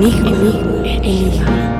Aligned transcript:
Enigma. 0.00 0.30
Enigma. 0.86 1.76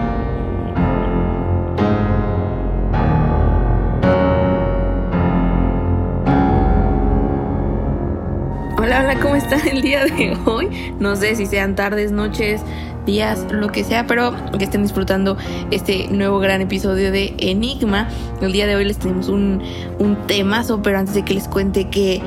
Hola, 8.76 9.00
hola, 9.00 9.18
¿cómo 9.22 9.36
están 9.36 9.66
el 9.66 9.80
día 9.80 10.04
de 10.04 10.36
hoy? 10.44 10.68
No 10.98 11.16
sé 11.16 11.34
si 11.34 11.46
sean 11.46 11.74
tardes, 11.74 12.12
noches, 12.12 12.60
días, 13.06 13.46
lo 13.50 13.68
que 13.68 13.84
sea, 13.84 14.06
pero 14.06 14.34
que 14.58 14.64
estén 14.64 14.82
disfrutando 14.82 15.38
este 15.70 16.08
nuevo 16.08 16.40
gran 16.40 16.60
episodio 16.60 17.10
de 17.10 17.34
Enigma. 17.38 18.10
El 18.42 18.52
día 18.52 18.66
de 18.66 18.76
hoy 18.76 18.84
les 18.84 18.98
tenemos 18.98 19.30
un, 19.30 19.62
un 19.98 20.26
temazo, 20.26 20.82
pero 20.82 20.98
antes 20.98 21.14
de 21.14 21.24
que 21.24 21.32
les 21.32 21.48
cuente 21.48 21.88
que, 21.88 22.20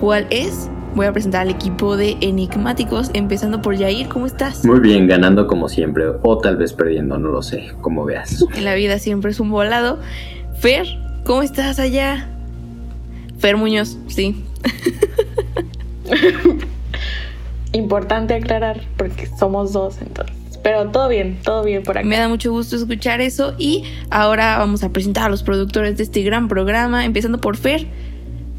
cuál 0.00 0.26
es, 0.30 0.70
voy 0.96 1.06
a 1.06 1.12
presentar 1.12 1.42
al 1.42 1.50
equipo 1.50 1.98
de 1.98 2.16
enigmáticos, 2.22 3.10
empezando 3.12 3.60
por 3.60 3.76
Yair, 3.76 4.08
¿cómo 4.08 4.24
estás? 4.24 4.64
Muy 4.64 4.80
bien, 4.80 5.06
ganando 5.06 5.46
como 5.46 5.68
siempre, 5.68 6.06
o 6.22 6.38
tal 6.38 6.56
vez 6.56 6.72
perdiendo, 6.72 7.18
no 7.18 7.28
lo 7.28 7.42
sé, 7.42 7.68
como 7.82 8.06
veas. 8.06 8.44
En 8.54 8.64
la 8.64 8.74
vida 8.74 8.98
siempre 8.98 9.30
es 9.30 9.38
un 9.38 9.50
volado. 9.50 10.00
Fer, 10.58 10.86
¿cómo 11.24 11.42
estás 11.42 11.78
allá? 11.78 12.28
Fer 13.38 13.58
Muñoz, 13.58 13.98
sí. 14.08 14.42
Importante 17.72 18.34
aclarar 18.34 18.80
porque 18.96 19.28
somos 19.38 19.74
dos 19.74 19.98
entonces. 20.00 20.34
Pero 20.62 20.88
todo 20.90 21.08
bien, 21.08 21.38
todo 21.44 21.62
bien 21.62 21.82
por 21.82 21.98
acá. 21.98 22.08
Me 22.08 22.16
da 22.16 22.28
mucho 22.28 22.50
gusto 22.50 22.74
escuchar 22.74 23.20
eso 23.20 23.54
y 23.58 23.84
ahora 24.10 24.56
vamos 24.56 24.82
a 24.82 24.88
presentar 24.88 25.24
a 25.24 25.28
los 25.28 25.42
productores 25.42 25.98
de 25.98 26.04
este 26.04 26.22
gran 26.22 26.48
programa, 26.48 27.04
empezando 27.04 27.38
por 27.38 27.58
Fer. 27.58 27.86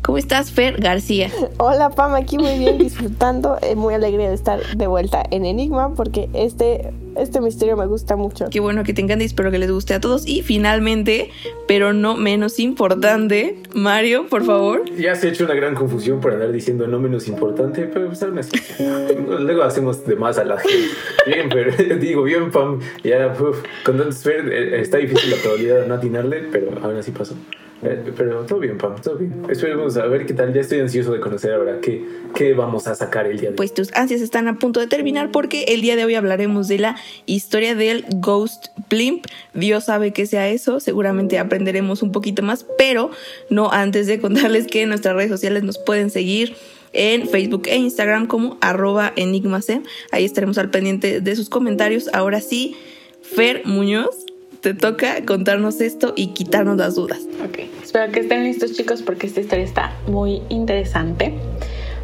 ¿Cómo 0.08 0.18
estás, 0.18 0.54
Fer 0.54 0.80
García? 0.80 1.30
Hola, 1.58 1.90
Pam, 1.90 2.16
aquí 2.16 2.38
muy 2.38 2.58
bien, 2.58 2.78
disfrutando. 2.80 3.58
Eh, 3.62 3.76
muy 3.76 3.94
alegre 3.94 4.30
de 4.30 4.36
estar 4.36 4.66
de 4.66 4.88
vuelta 4.88 5.22
en 5.32 5.44
Enigma 5.44 5.96
porque 5.96 6.30
este, 6.32 6.94
este 7.18 7.42
misterio 7.42 7.76
me 7.76 7.88
gusta 7.88 8.16
mucho. 8.16 8.46
Qué 8.50 8.62
bueno 8.62 8.86
que 8.86 8.94
te 8.94 9.02
encante 9.02 9.26
y 9.26 9.28
espero 9.28 9.52
que 9.52 9.60
les 9.60 9.70
guste 9.70 9.94
a 9.94 10.00
todos. 10.00 10.26
Y 10.26 10.44
finalmente, 10.44 11.30
pero 11.68 11.92
no 11.92 12.16
menos 12.16 12.58
importante, 12.58 13.58
Mario, 13.76 14.28
por 14.30 14.46
favor. 14.46 14.90
Ya 14.98 15.14
se 15.16 15.28
ha 15.28 15.30
hecho 15.32 15.44
una 15.44 15.56
gran 15.56 15.76
confusión 15.76 16.22
por 16.22 16.32
andar 16.32 16.54
diciendo 16.54 16.88
no 16.88 17.00
menos 17.00 17.28
importante, 17.28 17.84
pero 17.94 18.08
pues 18.08 18.24
aún 18.24 18.40
así, 18.40 18.58
luego 19.28 19.64
hacemos 19.64 20.06
de 20.06 20.16
más 20.16 20.38
a 20.38 20.46
la 20.46 20.58
gente. 20.58 20.88
Bien, 21.26 21.50
pero 21.50 21.96
digo, 22.00 22.24
bien, 22.24 22.50
Pam, 22.50 22.80
ya, 23.04 23.36
uf, 23.38 23.62
con 23.84 24.14
Fer, 24.14 24.54
eh, 24.54 24.80
está 24.80 25.00
difícil 25.00 25.32
la 25.32 25.36
probabilidad 25.36 25.82
de 25.82 25.88
no 25.88 25.96
atinarle, 25.96 26.44
pero 26.50 26.72
aún 26.82 26.96
así 26.96 27.12
pasó. 27.12 27.36
Eh, 27.84 28.12
Pero 28.16 28.46
todo 28.46 28.60
bien, 28.60 28.78
Pam, 28.78 28.96
todo 29.02 29.18
bien. 29.18 29.44
Esperemos 29.50 29.98
a 29.98 30.06
ver 30.08 30.26
qué 30.26 30.34
tal. 30.34 30.54
Ya 30.54 30.62
estoy 30.62 30.80
ansioso 30.80 31.12
de 31.12 31.20
conocer 31.20 31.54
ahora 31.54 31.80
qué, 31.82 32.04
qué 32.34 32.54
vamos 32.54 32.88
a 32.88 32.96
sacar 32.96 33.28
el 33.28 33.34
día 33.34 33.50
de 33.50 33.54
hoy. 33.54 33.56
Pues 33.58 33.74
tus 33.74 33.94
ansias 33.94 34.22
están 34.22 34.48
a 34.48 34.58
punto 34.58 34.80
de 34.80 34.88
terminar 34.88 35.32
porque 35.32 35.64
el 35.68 35.82
día 35.82 35.96
de 35.96 36.06
hoy 36.06 36.16
hablaremos 36.16 36.68
de 36.68 36.80
la 36.80 36.96
historia 37.26 37.76
del 37.76 38.06
Ghost 38.16 38.68
Blimp. 38.90 39.26
Dios 39.54 39.86
sabe 39.86 40.12
que 40.12 40.26
sea 40.26 40.50
eso, 40.50 40.80
seguramente 40.80 41.38
aprenderemos 41.38 42.02
un 42.02 42.12
poquito 42.12 42.42
más, 42.42 42.66
pero 42.78 43.12
no 43.50 43.72
antes 43.72 44.08
de 44.08 44.20
contarles 44.20 44.68
que 44.68 44.82
en 44.84 44.90
nuestras 44.90 45.16
redes 45.16 45.30
sociales 45.30 45.64
nos 45.64 45.78
pueden 45.78 46.10
seguir 46.10 46.56
en 46.94 47.28
Facebook 47.28 47.64
e 47.68 47.78
Instagram 47.78 48.28
como 48.28 48.58
arroba 48.62 49.14
enigmacem. 49.16 49.84
Ahí 50.12 50.26
estaremos 50.26 50.58
al 50.58 50.72
pendiente 50.72 51.22
de 51.22 51.36
sus 51.36 51.50
comentarios. 51.50 52.10
Ahora 52.14 52.42
sí, 52.42 52.76
Fer 53.22 53.62
Muñoz, 53.66 54.26
te 54.62 54.74
toca 54.74 55.24
contarnos 55.26 55.82
esto 55.82 56.14
y 56.16 56.28
quitarnos 56.28 56.78
las 56.78 56.96
dudas. 56.96 57.20
Ok, 57.44 57.60
espero 57.84 58.12
que 58.12 58.22
estén 58.22 58.44
listos 58.44 58.74
chicos 58.74 59.02
porque 59.02 59.28
esta 59.28 59.42
historia 59.42 59.66
está 59.66 59.92
muy 60.08 60.42
interesante. 60.50 61.34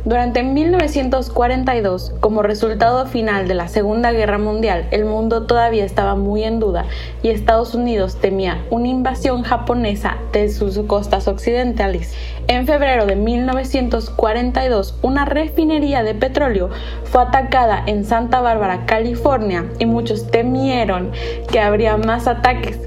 Durante 0.06 0.44
1942, 0.44 2.12
como 2.20 2.44
resultado 2.44 3.06
final 3.06 3.48
de 3.48 3.54
la 3.54 3.70
Segunda 3.70 4.12
Guerra 4.12 4.38
Mundial, 4.38 4.86
el 4.91 5.06
mundo 5.06 5.46
todavía 5.46 5.86
estaba 5.86 6.16
muy 6.16 6.44
en 6.44 6.59
duda 6.59 6.88
y 7.22 7.30
Estados 7.30 7.74
Unidos 7.74 8.18
temía 8.18 8.66
una 8.69 8.90
invasión 8.90 9.44
japonesa 9.44 10.18
de 10.34 10.50
sus 10.50 10.78
costas 10.88 11.30
occidentales. 11.30 12.14
En 12.50 12.68
febrero 12.68 13.06
de 13.06 13.16
1942, 13.16 15.00
una 15.03 15.24
refinería 15.24 16.03
de 16.03 16.16
petróleo 16.16 16.70
fue 17.06 17.22
atacada 17.22 17.81
en 17.85 18.03
Santa 18.03 18.41
Bárbara, 18.41 18.85
California, 18.85 19.68
y 19.80 19.85
muchos 19.85 20.30
temieron 20.30 21.14
que 21.50 21.62
habría 21.62 21.96
más 21.96 22.28
ataques. 22.28 22.78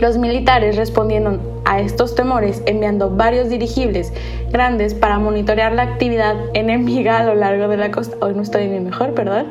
Los 0.00 0.18
militares 0.18 0.76
respondieron 0.76 1.40
a 1.64 1.80
estos 1.80 2.14
temores 2.14 2.62
enviando 2.66 3.10
varios 3.10 3.48
dirigibles 3.48 4.12
grandes 4.50 4.94
para 4.94 5.18
monitorear 5.18 5.72
la 5.72 5.82
actividad 5.82 6.36
enemiga 6.54 7.20
a 7.20 7.24
lo 7.24 7.34
largo 7.34 7.68
de 7.68 7.76
la 7.76 7.90
costa. 7.90 8.16
Hoy 8.20 8.34
no 8.34 8.42
estoy 8.42 8.68
ni 8.68 8.80
mejor, 8.80 9.14
perdón. 9.14 9.46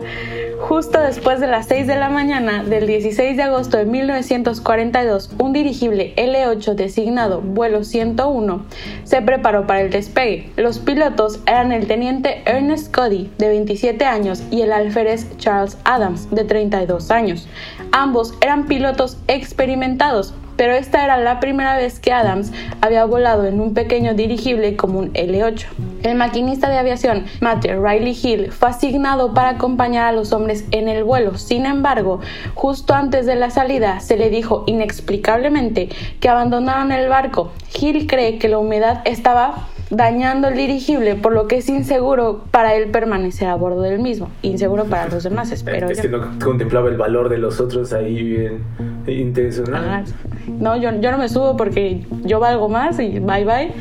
Justo 0.67 1.01
después 1.01 1.41
de 1.41 1.47
las 1.47 1.65
6 1.67 1.87
de 1.87 1.97
la 1.97 2.07
mañana 2.07 2.63
del 2.63 2.87
16 2.87 3.35
de 3.35 3.43
agosto 3.43 3.75
de 3.75 3.83
1942, 3.83 5.31
un 5.37 5.51
dirigible 5.51 6.13
L-8 6.15 6.73
designado 6.75 7.41
vuelo 7.41 7.83
101 7.83 8.65
se 9.03 9.21
preparó 9.21 9.67
para 9.67 9.81
el 9.81 9.89
despegue. 9.89 10.49
Los 10.55 10.79
pilotos 10.79 11.41
eran 11.47 11.73
el 11.73 11.85
teniente 11.85 12.43
Ernest 12.45 12.95
Cody, 12.95 13.29
de 13.37 13.49
27 13.49 14.05
años, 14.05 14.41
y 14.51 14.61
el 14.61 14.71
alférez 14.71 15.35
Charles 15.35 15.77
Adams, 15.83 16.31
de 16.31 16.45
32 16.45 17.11
años. 17.11 17.45
Ambos 17.91 18.33
eran 18.39 18.65
pilotos 18.65 19.17
experimentados, 19.27 20.33
pero 20.57 20.73
esta 20.73 21.03
era 21.03 21.17
la 21.17 21.39
primera 21.39 21.77
vez 21.77 21.99
que 21.99 22.11
Adams 22.11 22.51
había 22.81 23.05
volado 23.05 23.45
en 23.45 23.59
un 23.59 23.73
pequeño 23.73 24.13
dirigible 24.13 24.75
como 24.75 24.99
un 24.99 25.11
L-8. 25.13 25.65
El 26.03 26.15
maquinista 26.15 26.69
de 26.69 26.77
aviación 26.77 27.25
Matthew 27.39 27.83
Riley 27.83 28.17
Hill 28.21 28.51
fue 28.51 28.69
asignado 28.69 29.33
para 29.33 29.49
acompañar 29.49 30.07
a 30.07 30.11
los 30.11 30.33
hombres 30.33 30.65
en 30.71 30.87
el 30.87 31.03
vuelo. 31.03 31.37
Sin 31.37 31.65
embargo, 31.65 32.19
justo 32.55 32.93
antes 32.93 33.25
de 33.25 33.35
la 33.35 33.49
salida 33.49 33.99
se 33.99 34.17
le 34.17 34.29
dijo 34.29 34.63
inexplicablemente 34.67 35.89
que 36.19 36.29
abandonaron 36.29 36.91
el 36.91 37.09
barco. 37.09 37.51
Hill 37.79 38.07
cree 38.07 38.37
que 38.37 38.49
la 38.49 38.59
humedad 38.59 39.01
estaba 39.05 39.67
dañando 39.95 40.47
el 40.47 40.55
dirigible, 40.55 41.15
por 41.15 41.33
lo 41.33 41.47
que 41.47 41.57
es 41.57 41.69
inseguro 41.69 42.43
para 42.51 42.75
él 42.75 42.89
permanecer 42.89 43.47
a 43.47 43.55
bordo 43.55 43.81
del 43.81 43.99
mismo. 43.99 44.29
Inseguro 44.41 44.85
para 44.85 45.07
los 45.07 45.23
demás, 45.23 45.51
espero. 45.51 45.89
es 45.89 45.97
yo. 45.97 46.03
que 46.03 46.09
no 46.09 46.39
contemplaba 46.43 46.89
el 46.89 46.97
valor 46.97 47.29
de 47.29 47.37
los 47.37 47.59
otros 47.59 47.93
ahí 47.93 48.21
bien 48.23 48.63
intencional. 49.07 49.85
Ajá. 49.85 50.03
No, 50.47 50.75
yo, 50.77 50.91
yo 50.99 51.11
no 51.11 51.17
me 51.17 51.29
subo 51.29 51.55
porque 51.55 52.05
yo 52.23 52.39
valgo 52.39 52.69
más 52.69 52.99
y 52.99 53.19
bye 53.19 53.45
bye. 53.45 53.71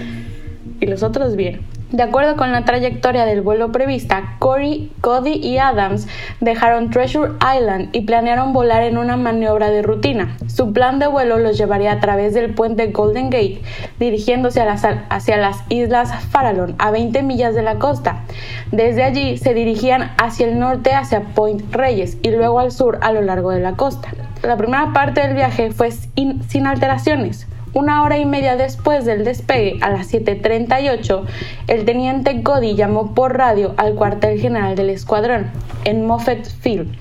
Y 0.81 0.87
los 0.87 1.03
otros 1.03 1.37
bien. 1.37 1.61
De 1.93 2.03
acuerdo 2.03 2.37
con 2.37 2.53
la 2.53 2.65
trayectoria 2.65 3.27
del 3.27 3.43
vuelo 3.43 3.71
prevista, 3.71 4.37
Corey, 4.39 4.91
Cody 5.03 5.33
y 5.33 5.59
Adams 5.59 6.09
dejaron 6.41 6.89
Treasure 6.89 7.33
Island 7.55 7.91
y 7.93 8.01
planearon 8.01 8.55
volar 8.55 8.83
en 8.83 8.97
una 8.97 9.19
maniobra 9.19 9.69
de 9.69 9.83
rutina. 9.83 10.39
Su 10.47 10.73
plan 10.73 10.99
de 10.99 11.07
vuelo 11.07 11.37
los 11.37 11.59
llevaría 11.59 11.93
a 11.93 12.01
través 12.01 12.33
del 12.33 12.55
puente 12.55 12.87
Golden 12.87 13.29
Gate, 13.29 13.61
dirigiéndose 13.99 14.63
hacia 14.63 15.37
las 15.37 15.65
islas 15.69 16.15
Farallon, 16.31 16.77
a 16.79 16.91
20 16.91 17.23
millas 17.25 17.55
de 17.55 17.63
la 17.63 17.79
costa. 17.79 18.23
Desde 18.71 19.03
allí 19.03 19.37
se 19.37 19.53
dirigían 19.53 20.13
hacia 20.17 20.47
el 20.47 20.59
norte, 20.59 20.95
hacia 20.95 21.21
Point 21.35 21.75
Reyes, 21.75 22.17
y 22.23 22.31
luego 22.31 22.59
al 22.59 22.73
sur 22.73 23.01
a 23.03 23.13
lo 23.13 23.21
largo 23.21 23.51
de 23.51 23.61
la 23.61 23.75
costa. 23.75 24.09
La 24.43 24.57
primera 24.57 24.95
parte 24.95 25.21
del 25.21 25.35
viaje 25.35 25.73
fue 25.73 25.91
sin 25.91 26.67
alteraciones. 26.67 27.47
Una 27.75 28.03
hora 28.03 28.19
y 28.19 28.27
media 28.27 28.57
después 28.57 29.07
del 29.07 29.25
despegue, 29.25 29.79
a 29.81 29.89
las 29.89 30.13
7.38, 30.13 31.25
el 31.69 31.87
teniente 31.87 32.43
Cody 32.43 32.75
llamó 32.75 33.15
por 33.15 33.39
radio 33.39 33.73
al 33.79 33.95
cuartel 33.95 34.39
general 34.39 34.77
del 34.77 34.91
escuadrón, 34.91 35.51
en 35.85 36.05
Moffett 36.05 36.47
Field. 36.47 36.95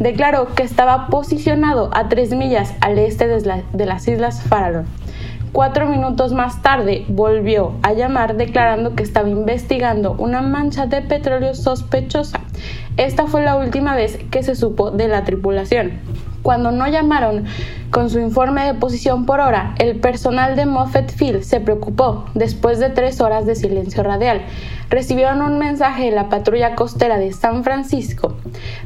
Declaró 0.00 0.52
que 0.56 0.64
estaba 0.64 1.06
posicionado 1.06 1.90
a 1.92 2.08
tres 2.08 2.34
millas 2.34 2.74
al 2.80 2.98
este 2.98 3.28
de, 3.28 3.40
la, 3.42 3.62
de 3.72 3.86
las 3.86 4.08
islas 4.08 4.42
Farallon. 4.42 4.86
Cuatro 5.52 5.86
minutos 5.86 6.32
más 6.32 6.60
tarde 6.60 7.04
volvió 7.06 7.74
a 7.82 7.92
llamar 7.92 8.36
declarando 8.36 8.96
que 8.96 9.04
estaba 9.04 9.28
investigando 9.28 10.16
una 10.18 10.42
mancha 10.42 10.86
de 10.86 11.02
petróleo 11.02 11.54
sospechosa. 11.54 12.40
Esta 12.96 13.28
fue 13.28 13.42
la 13.42 13.56
última 13.56 13.94
vez 13.94 14.18
que 14.32 14.42
se 14.42 14.56
supo 14.56 14.90
de 14.90 15.06
la 15.06 15.22
tripulación. 15.22 16.00
Cuando 16.46 16.70
no 16.70 16.86
llamaron 16.86 17.44
con 17.90 18.08
su 18.08 18.20
informe 18.20 18.64
de 18.64 18.74
posición 18.74 19.26
por 19.26 19.40
hora, 19.40 19.74
el 19.80 19.98
personal 19.98 20.54
de 20.54 20.64
Moffett 20.64 21.10
Field 21.10 21.42
se 21.42 21.58
preocupó 21.58 22.26
después 22.34 22.78
de 22.78 22.88
tres 22.88 23.20
horas 23.20 23.46
de 23.46 23.56
silencio 23.56 24.04
radial. 24.04 24.42
Recibieron 24.88 25.42
un 25.42 25.58
mensaje 25.58 26.04
de 26.04 26.12
la 26.12 26.28
patrulla 26.28 26.76
costera 26.76 27.18
de 27.18 27.32
San 27.32 27.64
Francisco 27.64 28.36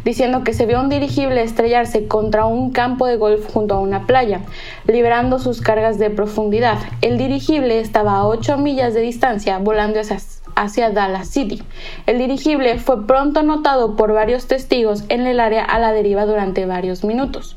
diciendo 0.06 0.42
que 0.42 0.54
se 0.54 0.64
vio 0.64 0.80
un 0.80 0.88
dirigible 0.88 1.42
estrellarse 1.42 2.08
contra 2.08 2.46
un 2.46 2.70
campo 2.70 3.04
de 3.04 3.18
golf 3.18 3.52
junto 3.52 3.74
a 3.74 3.80
una 3.80 4.06
playa, 4.06 4.40
liberando 4.86 5.38
sus 5.38 5.60
cargas 5.60 5.98
de 5.98 6.08
profundidad. 6.08 6.78
El 7.02 7.18
dirigible 7.18 7.78
estaba 7.78 8.14
a 8.14 8.26
8 8.26 8.56
millas 8.56 8.94
de 8.94 9.02
distancia 9.02 9.58
volando 9.58 10.00
hacia 10.00 10.16
hacia 10.56 10.90
Dallas 10.90 11.28
City. 11.28 11.62
El 12.06 12.18
dirigible 12.18 12.78
fue 12.78 13.06
pronto 13.06 13.42
notado 13.42 13.96
por 13.96 14.12
varios 14.12 14.46
testigos 14.46 15.04
en 15.08 15.26
el 15.26 15.40
área 15.40 15.64
a 15.64 15.78
la 15.78 15.92
deriva 15.92 16.26
durante 16.26 16.66
varios 16.66 17.04
minutos. 17.04 17.56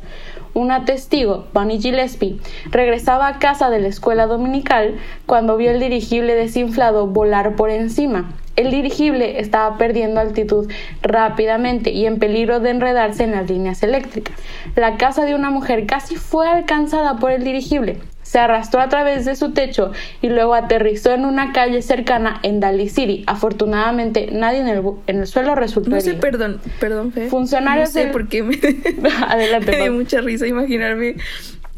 Una 0.56 0.86
testigo, 0.86 1.48
Bonnie 1.52 1.80
Gillespie, 1.80 2.40
regresaba 2.70 3.28
a 3.28 3.40
casa 3.40 3.72
de 3.72 3.80
la 3.80 3.88
escuela 3.88 4.28
dominical 4.28 5.00
cuando 5.26 5.58
vio 5.58 5.72
el 5.72 5.80
dirigible 5.80 6.36
desinflado 6.36 7.08
volar 7.08 7.56
por 7.56 7.72
encima. 7.72 8.34
El 8.56 8.70
dirigible 8.70 9.40
estaba 9.40 9.80
perdiendo 9.80 10.20
altitud 10.20 10.72
rápidamente 11.02 11.90
y 11.90 12.06
en 12.06 12.20
peligro 12.20 12.60
de 12.60 12.70
enredarse 12.70 13.24
en 13.24 13.32
las 13.32 13.50
líneas 13.50 13.82
eléctricas. 13.82 14.36
La 14.76 14.98
casa 14.98 15.26
de 15.26 15.34
una 15.34 15.50
mujer 15.50 15.88
casi 15.88 16.18
fue 16.18 16.48
alcanzada 16.48 17.18
por 17.18 17.32
el 17.32 17.44
dirigible. 17.44 17.98
Se 18.34 18.40
arrastró 18.40 18.82
a 18.82 18.90
través 18.90 19.26
de 19.26 19.36
su 19.36 19.52
techo 19.52 19.92
y 20.24 20.28
luego 20.30 20.56
aterrizó 20.56 21.12
en 21.14 21.24
una 21.24 21.54
calle 21.54 21.84
cercana 21.84 22.40
en 22.42 22.60
Daly 22.60 22.90
City. 22.90 23.24
Afortunadamente, 23.28 24.30
nadie 24.32 24.58
en 24.62 24.70
el, 24.70 24.82
en 25.06 25.20
el 25.20 25.28
suelo 25.28 25.54
resultó 25.54 25.92
No 25.92 26.02
sé, 26.02 26.10
herido. 26.10 26.22
perdón, 26.22 26.60
perdón, 26.80 27.12
Fer. 27.14 27.30
Funcionarios 27.30 27.90
No 27.90 27.94
sé 27.94 28.00
del- 28.06 28.12
por 28.12 28.28
qué 28.28 28.42
me, 28.42 28.60
Adelante, 29.28 29.72
me 29.78 29.78
dio 29.84 29.94
mucha 29.94 30.20
risa 30.22 30.48
imaginarme 30.48 31.16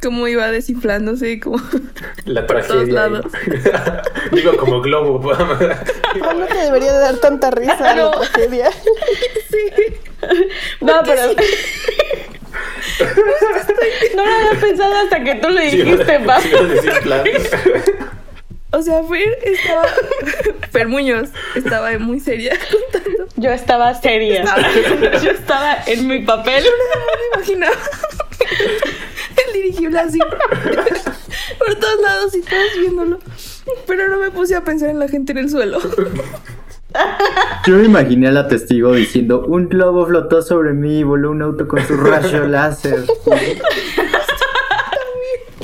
cómo 0.02 0.30
iba 0.30 0.50
desinflándose, 0.50 1.42
como... 1.42 1.58
La 2.26 2.48
Por 2.48 2.62
todos 2.66 2.88
tragedia. 2.88 3.04
ahí. 3.04 3.12
lados. 3.12 3.26
Digo, 4.32 4.56
como 4.56 4.80
globo. 4.80 5.34
No 5.34 6.46
te 6.46 6.56
debería 6.58 6.94
de 6.94 7.00
dar 7.00 7.18
tanta 7.18 7.52
risa 7.52 7.96
la 7.96 8.12
tragedia. 8.12 8.70
No, 10.80 11.02
pero. 11.04 11.22
No 14.16 14.26
lo 14.26 14.32
había 14.32 14.60
pensado 14.60 14.96
hasta 14.96 15.24
que 15.24 15.36
tú 15.36 15.50
lo 15.50 15.62
dijiste, 15.62 16.20
plan. 16.20 16.42
O 18.72 18.82
sea, 18.82 19.02
Fer 19.04 19.38
estaba... 19.44 19.86
Fer 20.72 20.88
Muñoz 20.90 21.30
estaba 21.56 21.98
muy 21.98 22.20
seria 22.20 22.58
contando. 22.92 23.28
Yo 23.38 23.52
estaba 23.52 23.94
seria. 23.94 24.44
Yo 25.24 25.32
estaba 25.32 25.78
en 25.88 26.08
mi 26.08 26.20
papel. 26.20 26.64
me 26.64 27.38
imaginaba 27.38 27.76
el 29.48 29.54
dirigible 29.54 30.00
así 30.00 30.20
por 31.58 31.76
todos 31.76 32.02
lados 32.02 32.36
y 32.36 32.42
todos 32.42 32.78
viéndolo. 32.78 33.20
Pero 33.88 34.10
no 34.10 34.18
me 34.20 34.32
puse 34.32 34.56
a 34.56 34.62
pensar 34.64 34.90
en 34.90 35.00
la 35.00 35.08
gente 35.08 35.32
en 35.32 35.38
el 35.38 35.50
suelo. 35.50 35.80
Yo 37.66 37.76
me 37.78 37.86
imaginé 37.86 38.28
a 38.28 38.32
la 38.32 38.48
testigo 38.48 38.92
diciendo, 38.94 39.44
un 39.48 39.68
globo 39.70 40.06
flotó 40.06 40.42
sobre 40.42 40.74
mí 40.74 41.00
y 41.00 41.04
voló 41.04 41.32
un 41.32 41.42
auto 41.42 41.68
con 41.68 41.82
su 41.86 41.98
rayo 41.98 42.46
láser. 42.48 43.06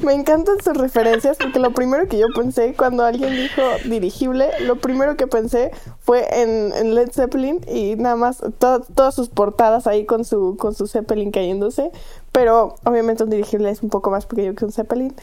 Me 0.04 0.14
encantan 0.14 0.56
sus 0.64 0.76
referencias 0.76 1.38
porque 1.38 1.60
lo 1.60 1.72
primero 1.72 2.08
que 2.08 2.18
yo 2.18 2.26
pensé 2.36 2.74
cuando 2.76 3.04
alguien 3.06 3.36
dijo 3.36 3.62
dirigible, 3.86 4.50
lo 4.62 4.78
primero 4.78 5.16
que 5.16 5.28
pensé 5.28 5.70
fue 6.00 6.26
en, 6.42 6.74
en 6.76 6.96
Led 6.96 7.12
Zeppelin 7.12 7.60
y 7.72 7.96
nada 7.98 8.16
más 8.16 8.40
to- 8.58 8.82
todas 8.96 9.14
sus 9.14 9.30
portadas 9.30 9.86
ahí 9.86 10.06
con 10.08 10.26
su, 10.26 10.58
con 10.58 10.74
su 10.74 10.88
Zeppelin 10.88 11.30
cayéndose. 11.30 11.92
Pero 12.32 12.76
obviamente 12.86 13.24
un 13.24 13.30
dirigible 13.30 13.70
es 13.70 13.82
un 13.84 13.90
poco 13.90 14.10
más 14.12 14.26
pequeño 14.26 14.56
que 14.56 14.66
un 14.66 14.72
Zeppelin. 14.72 15.14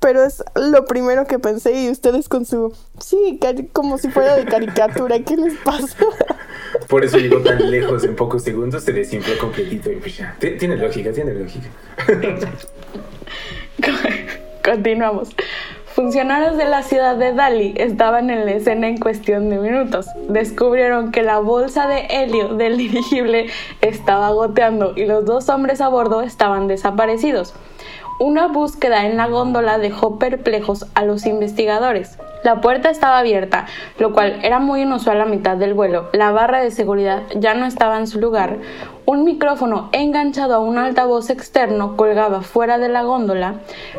Pero 0.00 0.24
es 0.24 0.42
lo 0.56 0.84
primero 0.84 1.26
que 1.26 1.38
pensé 1.38 1.80
y 1.80 1.88
ustedes 1.90 2.28
con 2.28 2.44
su... 2.44 2.74
Sí, 2.98 3.38
como 3.72 3.98
si 3.98 4.10
fuera 4.10 4.34
de 4.36 4.44
caricatura. 4.44 5.18
¿Qué 5.20 5.36
les 5.36 5.54
pasa? 5.58 5.96
Por 6.88 7.04
eso 7.04 7.18
llegó 7.18 7.38
tan 7.40 7.70
lejos 7.70 8.02
en 8.02 8.16
pocos 8.16 8.42
segundos, 8.42 8.82
se 8.82 8.92
desinfló 8.92 9.38
completito 9.38 9.92
y 9.92 9.96
pues 9.96 10.16
ya. 10.16 10.36
Ti- 10.40 10.56
Tiene 10.58 10.76
lógica, 10.76 11.12
tiene 11.12 11.34
lógica. 11.34 11.68
Continuamos. 14.64 15.30
Funcionarios 15.94 16.56
de 16.56 16.64
la 16.64 16.82
ciudad 16.82 17.16
de 17.16 17.34
Dali 17.34 17.74
estaban 17.76 18.30
en 18.30 18.46
la 18.46 18.52
escena 18.52 18.88
en 18.88 18.96
cuestión 18.96 19.50
de 19.50 19.58
minutos. 19.58 20.06
Descubrieron 20.26 21.12
que 21.12 21.22
la 21.22 21.38
bolsa 21.38 21.86
de 21.86 22.06
helio 22.08 22.54
del 22.54 22.78
dirigible 22.78 23.48
estaba 23.82 24.30
goteando 24.30 24.94
y 24.96 25.04
los 25.04 25.26
dos 25.26 25.50
hombres 25.50 25.82
a 25.82 25.88
bordo 25.88 26.22
estaban 26.22 26.66
desaparecidos. 26.66 27.54
Una 28.18 28.46
búsqueda 28.46 29.04
en 29.04 29.18
la 29.18 29.26
góndola 29.26 29.76
dejó 29.78 30.18
perplejos 30.18 30.86
a 30.94 31.04
los 31.04 31.26
investigadores. 31.26 32.18
La 32.42 32.60
puerta 32.60 32.88
estaba 32.88 33.18
abierta, 33.18 33.66
lo 33.98 34.12
cual 34.12 34.38
era 34.42 34.60
muy 34.60 34.82
inusual 34.82 35.20
a 35.20 35.26
mitad 35.26 35.56
del 35.56 35.74
vuelo. 35.74 36.08
La 36.12 36.32
barra 36.32 36.62
de 36.62 36.70
seguridad 36.70 37.22
ya 37.36 37.54
no 37.54 37.66
estaba 37.66 37.98
en 37.98 38.06
su 38.06 38.18
lugar. 38.18 38.58
Un 39.04 39.24
micrófono 39.24 39.88
enganchado 39.90 40.54
a 40.54 40.60
un 40.60 40.78
altavoz 40.78 41.28
externo 41.30 41.96
colgaba 41.96 42.42
fuera 42.42 42.78
de 42.78 42.88
la 42.88 43.02
góndola. 43.02 43.56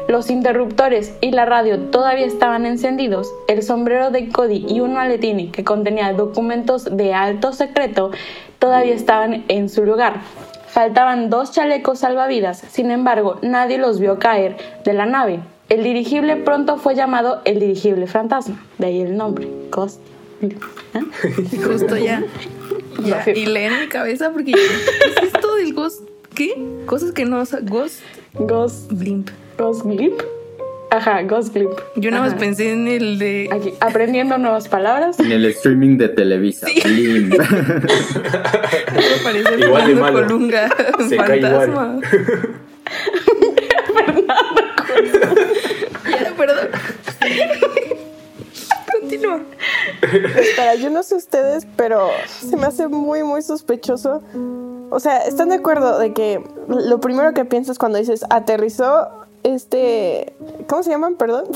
Los 0.07 0.29
interruptores 0.29 1.13
y 1.19 1.31
la 1.31 1.43
radio 1.43 1.77
todavía 1.77 2.25
estaban 2.25 2.65
encendidos. 2.65 3.33
El 3.49 3.63
sombrero 3.63 4.11
de 4.11 4.29
Cody 4.29 4.65
y 4.65 4.79
un 4.79 4.93
maletín 4.93 5.51
que 5.51 5.65
contenía 5.65 6.13
documentos 6.13 6.85
de 6.95 7.13
alto 7.13 7.51
secreto 7.51 8.11
todavía 8.59 8.93
estaban 8.93 9.43
en 9.49 9.67
su 9.67 9.83
lugar. 9.83 10.21
Faltaban 10.67 11.29
dos 11.29 11.51
chalecos 11.51 11.99
salvavidas, 11.99 12.59
sin 12.69 12.89
embargo, 12.89 13.39
nadie 13.41 13.77
los 13.77 13.99
vio 13.99 14.19
caer 14.19 14.55
de 14.85 14.93
la 14.93 15.05
nave. 15.05 15.41
El 15.67 15.83
dirigible 15.83 16.37
pronto 16.37 16.77
fue 16.77 16.95
llamado 16.95 17.41
el 17.43 17.59
dirigible 17.59 18.07
fantasma, 18.07 18.63
de 18.77 18.87
ahí 18.87 19.01
el 19.01 19.17
nombre, 19.17 19.49
Ghost. 19.69 19.99
¿Eh? 20.41 20.49
Justo 21.63 21.97
ya. 21.97 22.23
Ya. 23.03 23.23
Sí. 23.23 23.31
Y 23.35 23.45
lee 23.45 23.63
en 23.63 23.79
mi 23.81 23.87
cabeza 23.87 24.31
porque 24.31 24.51
yo, 24.51 24.57
¿qué 24.57 25.25
es 25.25 25.33
esto 25.33 25.55
del 25.55 25.73
ghost? 25.73 26.01
¿Qué? 26.35 26.53
Cosas 26.85 27.11
que 27.11 27.25
no 27.25 27.43
Ghost 27.63 28.01
Ghost, 28.33 28.91
Blimp. 28.91 29.29
Ghost 29.57 29.85
Glimp. 29.85 30.19
Ajá, 30.89 31.21
Ghost 31.23 31.53
Glimp. 31.53 31.73
Yo 31.95 32.11
nada 32.11 32.23
más 32.23 32.35
pensé 32.35 32.71
en 32.71 32.87
el 32.87 33.17
de. 33.19 33.49
Aquí, 33.51 33.73
aprendiendo 33.79 34.37
nuevas 34.37 34.67
palabras. 34.67 35.19
En 35.19 35.31
el 35.31 35.45
streaming 35.45 35.97
de 35.97 36.09
Televisa. 36.09 36.67
Blim. 36.85 37.29
Me 37.29 37.37
parece 39.23 39.59
Igual 39.59 39.87
de 39.87 39.95
malo. 39.95 40.27
Colunga. 40.27 40.69
Se 41.09 41.17
cae 41.17 41.41
fantasma. 41.41 41.99
Espera, 50.15 50.75
yo 50.75 50.89
no 50.89 51.03
sé 51.03 51.15
ustedes, 51.15 51.65
pero 51.75 52.07
se 52.27 52.55
me 52.57 52.65
hace 52.67 52.87
muy, 52.87 53.23
muy 53.23 53.41
sospechoso. 53.41 54.21
O 54.89 54.99
sea, 54.99 55.19
¿están 55.19 55.49
de 55.49 55.55
acuerdo 55.55 55.97
de 55.99 56.13
que 56.13 56.43
lo 56.67 56.99
primero 56.99 57.33
que 57.33 57.45
piensas 57.45 57.77
cuando 57.79 57.97
dices 57.97 58.23
aterrizó 58.29 59.09
este... 59.43 60.33
¿Cómo 60.67 60.83
se 60.83 60.91
llaman? 60.91 61.15
Perdón. 61.15 61.45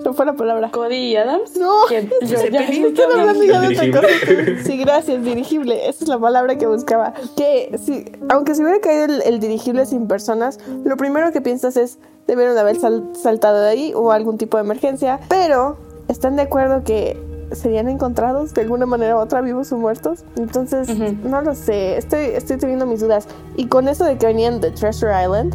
No 0.00 0.14
fue 0.14 0.24
la 0.24 0.32
palabra. 0.32 0.70
Cody 0.70 1.14
Adams. 1.14 1.56
No. 1.58 1.86
Yo 1.90 1.98
ya 2.22 2.38
Zeppelin. 2.38 2.86
estoy 2.86 3.04
Están 3.04 3.20
hablando 3.20 3.44
ya 3.44 3.60
de 3.60 3.66
otra 3.68 3.82
Dirigible. 3.84 4.00
cosa. 4.00 4.54
que- 4.56 4.64
Sí, 4.64 4.78
gracias, 4.78 5.22
dirigible. 5.22 5.88
Esa 5.90 6.04
es 6.04 6.08
la 6.08 6.18
palabra 6.18 6.56
que 6.56 6.66
buscaba. 6.66 7.12
Que 7.36 7.78
si, 7.84 8.06
aunque 8.30 8.54
se 8.54 8.62
hubiera 8.62 8.80
caído 8.80 9.04
el, 9.04 9.20
el 9.22 9.40
dirigible 9.40 9.84
sin 9.84 10.08
personas, 10.08 10.58
lo 10.84 10.96
primero 10.96 11.30
que 11.32 11.42
piensas 11.42 11.76
es 11.76 11.98
debieron 12.26 12.54
de 12.54 12.60
haber 12.62 12.76
sal- 12.76 13.10
saltado 13.12 13.60
de 13.60 13.68
ahí 13.68 13.92
o 13.94 14.10
algún 14.10 14.38
tipo 14.38 14.56
de 14.56 14.62
emergencia. 14.62 15.20
Pero 15.28 15.76
están 16.08 16.36
de 16.36 16.42
acuerdo 16.42 16.82
que 16.82 17.20
serían 17.52 17.88
encontrados 17.88 18.54
de 18.54 18.62
alguna 18.62 18.86
manera 18.86 19.16
u 19.16 19.18
otra 19.20 19.40
vivos 19.40 19.72
o 19.72 19.76
muertos. 19.76 20.24
Entonces, 20.36 20.88
Ujú. 20.88 21.16
no 21.28 21.42
lo 21.42 21.54
sé. 21.54 21.96
Estoy, 21.96 22.26
estoy 22.34 22.56
teniendo 22.58 22.86
mis 22.86 23.00
dudas. 23.00 23.26
Y 23.56 23.66
con 23.66 23.88
eso 23.88 24.04
de 24.04 24.16
que 24.18 24.26
venían 24.26 24.60
de 24.60 24.70
Treasure 24.70 25.12
Island. 25.22 25.54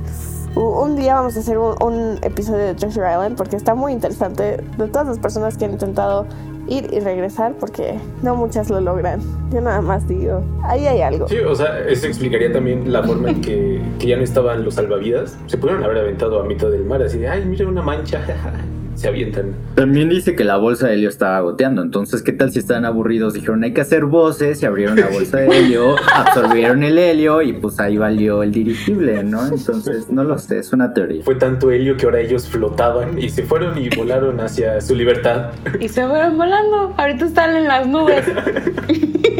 Un 0.56 0.96
día 0.96 1.16
vamos 1.16 1.36
a 1.36 1.42
hacer 1.42 1.58
un, 1.58 1.76
un 1.84 2.18
episodio 2.22 2.64
de 2.66 2.76
Treasure 2.76 3.06
Island 3.12 3.36
porque 3.36 3.58
está 3.58 3.76
muy 3.76 3.92
interesante 3.92 4.64
de 4.78 4.88
todas 4.88 5.06
las 5.08 5.20
personas 5.20 5.58
que 5.58 5.66
han 5.66 5.72
intentado 5.72 6.26
ir 6.68 6.90
y 6.94 7.00
regresar 7.02 7.54
porque 7.60 8.00
no 8.24 8.36
muchas 8.38 8.70
lo 8.70 8.80
logran. 8.80 9.20
Yo 9.52 9.60
nada 9.60 9.82
más 9.82 10.08
digo, 10.08 10.42
ahí 10.64 10.88
hay 10.88 11.02
algo. 11.02 11.28
Sí, 11.28 11.40
o 11.40 11.54
sea, 11.56 11.80
eso 11.80 12.08
explicaría 12.08 12.54
también 12.54 12.92
la 12.92 13.04
forma 13.04 13.32
en 13.32 13.42
que, 13.42 13.82
que 14.00 14.08
ya 14.08 14.16
no 14.18 14.24
estaban 14.24 14.64
los 14.64 14.76
salvavidas. 14.76 15.36
Se 15.48 15.58
pudieron 15.58 15.84
haber 15.84 15.98
aventado 15.98 16.40
a 16.40 16.46
mitad 16.46 16.70
del 16.70 16.86
mar, 16.86 17.02
así 17.04 17.18
de, 17.18 17.28
ay, 17.28 17.44
mira 17.46 17.68
una 17.68 17.82
mancha. 17.82 18.22
Se 18.96 19.08
avientan. 19.08 19.54
También 19.76 20.10
dice 20.10 20.36
que 20.36 20.44
la 20.44 20.58
bolsa 20.58 20.88
de 20.88 20.96
helio 20.96 21.10
estaba 21.10 21.40
goteando. 21.42 21.82
Entonces, 21.82 22.22
¿qué 22.22 22.32
tal 22.32 22.52
si 22.52 22.60
estaban 22.60 22.86
aburridos? 22.86 23.34
Dijeron, 23.34 23.64
hay 23.64 23.74
que 23.74 23.82
hacer 23.82 24.06
voces. 24.06 24.62
Y 24.64 24.66
abrieron 24.66 25.00
la 25.00 25.08
bolsa 25.08 25.38
de 25.38 25.48
helio, 25.48 25.96
absorbieron 26.14 26.84
el 26.84 26.98
helio 26.98 27.42
y 27.42 27.54
pues 27.54 27.80
ahí 27.80 27.98
valió 27.98 28.44
el 28.44 28.52
dirigible, 28.52 29.24
¿no? 29.24 29.46
Entonces, 29.48 30.10
no 30.10 30.24
lo 30.24 30.38
sé, 30.38 30.60
es 30.60 30.74
una 30.74 30.94
teoría. 30.94 31.24
Fue 31.24 31.36
tanto 31.36 31.72
helio 31.72 31.98
que 31.98 32.06
ahora 32.06 32.20
ellos 32.20 32.48
flotaban 32.48 33.20
y 33.20 33.30
se 33.30 33.44
fueron 33.44 33.78
y 33.78 33.90
volaron 33.90 34.40
hacia 34.40 34.80
su 34.82 34.96
libertad. 34.96 35.52
Y 35.80 35.90
se 35.90 36.08
fueron 36.08 36.38
volando. 36.38 36.94
Ahorita 36.98 37.26
están 37.26 37.56
en 37.56 37.68
las 37.68 37.88
nubes. 37.88 38.26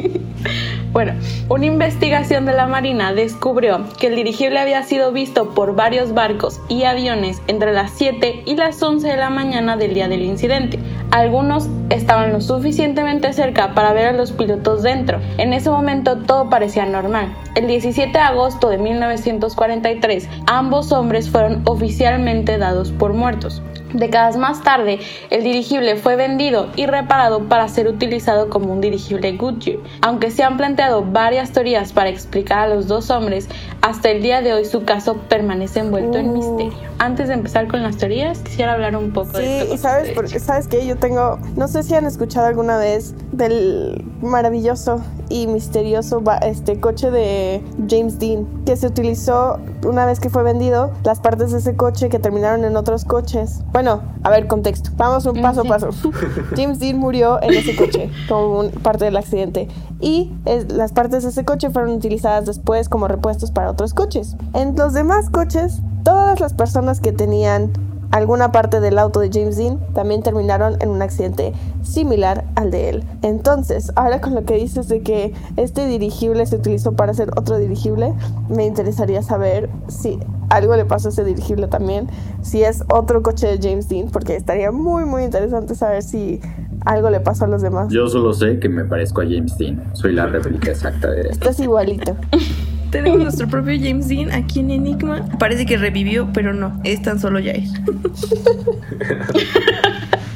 Bueno, 0.96 1.12
una 1.50 1.66
investigación 1.66 2.46
de 2.46 2.54
la 2.54 2.68
Marina 2.68 3.12
descubrió 3.12 3.84
que 4.00 4.08
el 4.08 4.16
dirigible 4.16 4.60
había 4.60 4.82
sido 4.84 5.12
visto 5.12 5.50
por 5.50 5.76
varios 5.76 6.14
barcos 6.14 6.62
y 6.70 6.86
aviones 6.86 7.42
entre 7.48 7.74
las 7.74 7.92
7 7.98 8.44
y 8.46 8.56
las 8.56 8.82
11 8.82 9.06
de 9.06 9.18
la 9.18 9.30
mañana 9.30 9.76
del 9.76 9.94
día 9.94 10.08
del 10.08 10.22
incidente. 10.22 10.80
Algunos 11.12 11.68
estaban 11.90 12.32
lo 12.32 12.40
suficientemente 12.40 13.34
cerca 13.34 13.74
para 13.74 13.92
ver 13.92 14.08
a 14.08 14.14
los 14.14 14.32
pilotos 14.32 14.84
dentro. 14.84 15.20
En 15.38 15.52
ese 15.52 15.70
momento 15.70 16.20
todo 16.20 16.50
parecía 16.50 16.86
normal. 16.86 17.36
El 17.56 17.68
17 17.68 18.14
de 18.14 18.20
agosto 18.20 18.70
de 18.70 18.78
1943, 18.78 20.30
ambos 20.48 20.94
hombres 20.94 21.30
fueron 21.30 21.62
oficialmente 21.66 22.58
dados 22.58 22.94
por 22.94 23.12
muertos. 23.12 23.62
Décadas 23.96 24.36
más 24.36 24.62
tarde, 24.62 25.00
el 25.30 25.44
dirigible 25.44 25.96
fue 25.96 26.18
vendido 26.18 26.68
y 26.76 26.86
reparado 26.86 27.44
para 27.46 27.68
ser 27.70 27.88
utilizado 27.88 28.50
como 28.50 28.74
un 28.74 28.82
dirigible 28.82 29.32
Goodyear. 29.38 29.80
Aunque 30.02 30.32
se 30.32 30.44
han 30.44 30.58
planteado 30.58 31.04
varias 31.04 31.52
teorías 31.54 31.94
para 31.94 32.10
explicar 32.10 32.60
a 32.60 32.68
los 32.68 32.88
dos 32.88 33.10
hombres, 33.10 33.48
hasta 33.82 34.10
el 34.10 34.22
día 34.22 34.42
de 34.42 34.52
hoy 34.54 34.66
su 34.66 34.84
caso 34.84 35.16
permanece 35.30 35.80
envuelto 35.80 36.18
en 36.18 36.30
Uh. 36.30 36.34
misterio. 36.34 36.90
Antes 37.00 37.30
de 37.30 37.36
empezar 37.36 37.68
con 37.70 37.84
las 37.84 37.96
teorías, 37.96 38.40
quisiera 38.40 38.74
hablar 38.74 38.98
un 38.98 39.14
poco 39.14 39.38
de 39.38 39.46
Sí, 39.46 39.52
esto. 39.62 39.76
y 39.76 39.78
sabes, 39.78 40.12
porque, 40.12 40.40
sabes 40.40 40.68
que 40.68 40.86
yo 40.86 40.98
tengo, 40.98 41.40
no 41.56 41.68
sé 41.70 41.82
si 41.84 41.96
han 41.96 42.06
escuchado 42.06 42.48
alguna 42.48 42.78
vez 42.78 43.16
del 43.32 44.04
maravilloso 44.22 45.02
y 45.30 45.48
misterioso 45.48 46.22
este 46.42 46.80
coche 46.80 47.12
de 47.12 47.64
James 47.90 48.20
Dean 48.20 48.46
que 48.66 48.76
se 48.76 48.88
utilizó 48.88 49.58
una 49.86 50.06
vez 50.06 50.20
que 50.20 50.30
fue 50.30 50.44
vendido 50.44 50.92
las 51.04 51.20
partes 51.20 51.52
de 51.52 51.58
ese 51.60 51.76
coche 51.76 52.10
que 52.10 52.20
terminaron 52.20 52.64
en 52.66 52.76
otros 52.78 53.06
coches. 53.06 53.62
Bueno, 53.74 54.02
a 54.24 54.30
ver, 54.30 54.48
contexto. 54.48 54.90
Vamos 54.98 55.26
un 55.26 55.42
paso 55.42 55.62
a 55.62 55.64
paso. 55.66 55.90
James 56.56 56.80
Dean 56.80 56.98
murió 56.98 57.42
en 57.42 57.54
ese 57.54 57.76
coche 57.76 58.10
como 58.28 58.60
un- 58.60 58.70
parte 58.72 59.06
del 59.06 59.18
accidente 59.18 59.68
y 60.00 60.32
es- 60.46 60.72
las 60.72 60.92
partes 60.92 61.24
de 61.24 61.30
ese 61.30 61.46
coche 61.46 61.70
fueron 61.70 61.92
utilizadas 61.92 62.46
después 62.46 62.90
como 62.90 63.08
repuestos 63.08 63.52
para 63.52 63.70
otros 63.72 63.94
coches. 63.94 64.36
En 64.54 64.76
los 64.76 64.94
demás 64.94 65.30
coches, 65.30 65.80
todas 66.04 66.40
las 66.40 66.54
personas 66.54 67.00
que 67.00 67.12
tenían 67.12 67.72
alguna 68.12 68.52
parte 68.52 68.80
del 68.80 68.98
auto 69.00 69.20
de 69.20 69.30
James 69.32 69.58
Dean 69.58 69.80
también 69.94 70.24
terminaron 70.24 70.78
en 70.82 70.90
un 70.90 71.02
accidente 71.02 71.54
similar 71.84 72.46
al 72.56 72.72
de 72.72 72.90
él. 72.90 73.04
Entonces, 73.22 73.92
ahora 73.96 74.22
con 74.22 74.36
lo 74.36 74.44
que 74.46 74.56
dices 74.56 74.88
de 74.88 75.02
que 75.02 75.34
este 75.58 75.88
dirigible 75.88 76.46
se 76.46 76.56
utilizó 76.56 76.94
para 76.94 77.12
hacer 77.12 77.30
otro 77.36 77.58
dirigible, 77.58 78.14
me 78.50 78.66
interesaría 78.66 79.22
saber 79.22 79.70
si 79.88 80.20
algo 80.50 80.76
le 80.76 80.86
pasó 80.86 81.10
a 81.10 81.12
ese 81.12 81.24
dirigible 81.24 81.68
también, 81.68 82.08
si 82.42 82.64
es 82.64 82.84
otro 82.90 83.22
coche 83.24 83.48
de 83.48 83.70
James 83.70 83.90
Dean, 83.90 84.10
porque 84.10 84.36
estaría 84.36 84.72
muy 84.72 85.06
muy 85.06 85.24
interesante 85.24 85.76
saber 85.76 86.04
si 86.04 86.42
algo 86.86 87.10
le 87.10 87.20
pasó 87.20 87.46
a 87.46 87.48
los 87.48 87.62
demás. 87.62 87.92
Yo 87.92 88.08
solo 88.08 88.34
sé 88.34 88.60
que 88.60 88.70
me 88.70 88.86
parezco 88.86 89.22
a 89.22 89.24
James 89.26 89.58
Dean. 89.58 89.84
Soy 89.94 90.14
la 90.14 90.28
réplica 90.28 90.72
exacta 90.72 91.10
de 91.10 91.22
él. 91.22 91.28
Estás 91.32 91.60
igualito. 91.60 92.16
Tenemos 92.96 93.20
nuestro 93.20 93.50
propio 93.50 93.78
James 93.78 94.08
Dean 94.08 94.32
aquí 94.32 94.62
en 94.62 94.72
Enigma. 94.72 95.26
Parece 95.38 95.66
que 95.66 95.76
revivió, 95.76 96.30
pero 96.34 96.54
no, 96.54 96.80
es 96.86 97.02
tan 97.02 97.20
solo 97.20 97.40
Jair. 97.40 97.68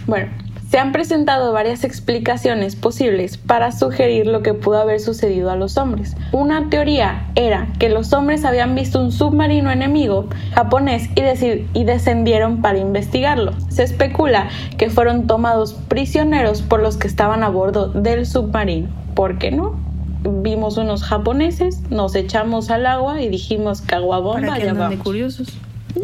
Bueno, 0.08 0.28
se 0.72 0.80
han 0.80 0.92
presentado 0.92 1.54
varias 1.54 1.84
explicaciones 1.84 2.76
posibles 2.76 3.38
para 3.38 3.72
sugerir 3.72 4.26
lo 4.26 4.42
que 4.42 4.56
pudo 4.56 4.80
haber 4.80 5.00
sucedido 5.00 5.52
a 5.52 5.56
los 5.56 5.78
hombres. 5.78 6.18
Una 6.32 6.68
teoría 6.72 7.28
era 7.36 7.68
que 7.78 7.90
los 7.90 8.12
hombres 8.12 8.44
habían 8.44 8.74
visto 8.74 9.00
un 9.00 9.12
submarino 9.12 9.72
enemigo 9.72 10.28
japonés 10.56 11.10
y, 11.16 11.68
y 11.80 11.84
descendieron 11.84 12.62
para 12.62 12.80
investigarlo. 12.80 13.54
Se 13.70 13.84
especula 13.84 14.50
que 14.80 14.90
fueron 14.90 15.28
tomados 15.28 15.76
prisioneros 15.76 16.64
por 16.64 16.82
los 16.82 16.98
que 16.98 17.08
estaban 17.08 17.44
a 17.44 17.50
bordo 17.50 17.90
del 17.90 18.26
submarino. 18.26 18.90
¿Por 19.14 19.38
qué 19.38 19.52
no? 19.52 19.89
Vimos 20.24 20.78
unos 20.78 21.04
japoneses, 21.04 21.82
nos 21.90 22.16
echamos 22.16 22.70
al 22.70 22.86
agua 22.86 23.22
y 23.22 23.30
dijimos 23.30 23.82
caguabomba, 23.82 24.60
ya 24.60 24.74
vamos. 24.74 25.00
curiosos. 25.00 25.58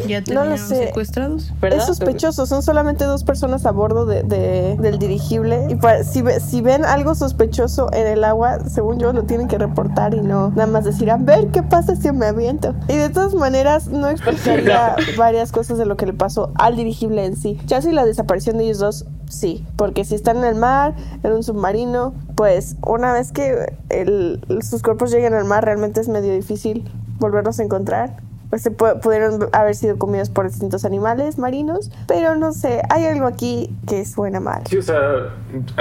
Ya 0.06 0.20
No 0.32 0.44
lo 0.44 0.56
sé. 0.58 0.86
secuestrados. 0.88 1.52
¿Verdad? 1.60 1.78
Es 1.78 1.86
sospechoso, 1.86 2.46
son 2.46 2.62
solamente 2.62 3.04
dos 3.04 3.24
personas 3.24 3.66
a 3.66 3.70
bordo 3.70 4.04
de, 4.06 4.22
de- 4.24 4.76
del 4.80 4.98
dirigible. 4.98 5.66
Y 5.68 5.76
pa- 5.76 6.02
si, 6.02 6.22
si 6.44 6.60
ven 6.60 6.84
algo 6.84 7.14
sospechoso 7.14 7.92
en 7.92 8.06
el 8.06 8.24
agua, 8.24 8.58
según 8.68 8.98
yo, 8.98 9.12
lo 9.12 9.24
tienen 9.24 9.48
que 9.48 9.58
reportar 9.58 10.14
y 10.14 10.20
no 10.20 10.50
nada 10.50 10.66
más 10.66 10.84
decir, 10.84 11.10
a 11.10 11.16
ver 11.16 11.48
qué 11.48 11.62
pasa 11.62 11.94
si 11.96 12.10
me 12.12 12.26
aviento. 12.26 12.74
Y 12.88 12.96
de 12.96 13.08
todas 13.10 13.34
maneras, 13.34 13.88
no 13.88 14.08
explicaría 14.08 14.96
varias 15.16 15.52
cosas 15.52 15.78
de 15.78 15.86
lo 15.86 15.96
que 15.96 16.06
le 16.06 16.12
pasó 16.12 16.50
al 16.56 16.76
dirigible 16.76 17.24
en 17.24 17.36
sí. 17.36 17.58
Ya 17.66 17.80
si 17.80 17.92
la 17.92 18.04
desaparición 18.04 18.58
de 18.58 18.64
ellos 18.64 18.78
dos, 18.78 19.06
sí. 19.28 19.64
Porque 19.76 20.04
si 20.04 20.14
están 20.14 20.38
en 20.38 20.44
el 20.44 20.54
mar, 20.56 20.94
en 21.22 21.32
un 21.32 21.42
submarino, 21.42 22.12
pues 22.34 22.76
una 22.84 23.12
vez 23.12 23.32
que 23.32 23.76
el- 23.88 24.40
sus 24.62 24.82
cuerpos 24.82 25.10
lleguen 25.10 25.34
al 25.34 25.44
mar, 25.44 25.64
realmente 25.64 26.00
es 26.00 26.08
medio 26.08 26.32
difícil 26.34 26.84
volverlos 27.18 27.60
a 27.60 27.62
encontrar 27.62 28.25
se 28.58 28.70
pu- 28.76 29.00
pudieron 29.00 29.48
haber 29.52 29.74
sido 29.74 29.98
comidos 29.98 30.30
por 30.30 30.46
distintos 30.48 30.84
animales 30.84 31.38
marinos, 31.38 31.90
pero 32.06 32.36
no 32.36 32.52
sé, 32.52 32.82
hay 32.90 33.06
algo 33.06 33.26
aquí 33.26 33.74
que 33.86 34.04
suena 34.04 34.40
mal. 34.40 34.62
Sí, 34.68 34.76
o 34.78 34.82
sea, 34.82 35.30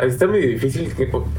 está 0.02 0.28
medio 0.28 0.48
difícil. 0.50 0.90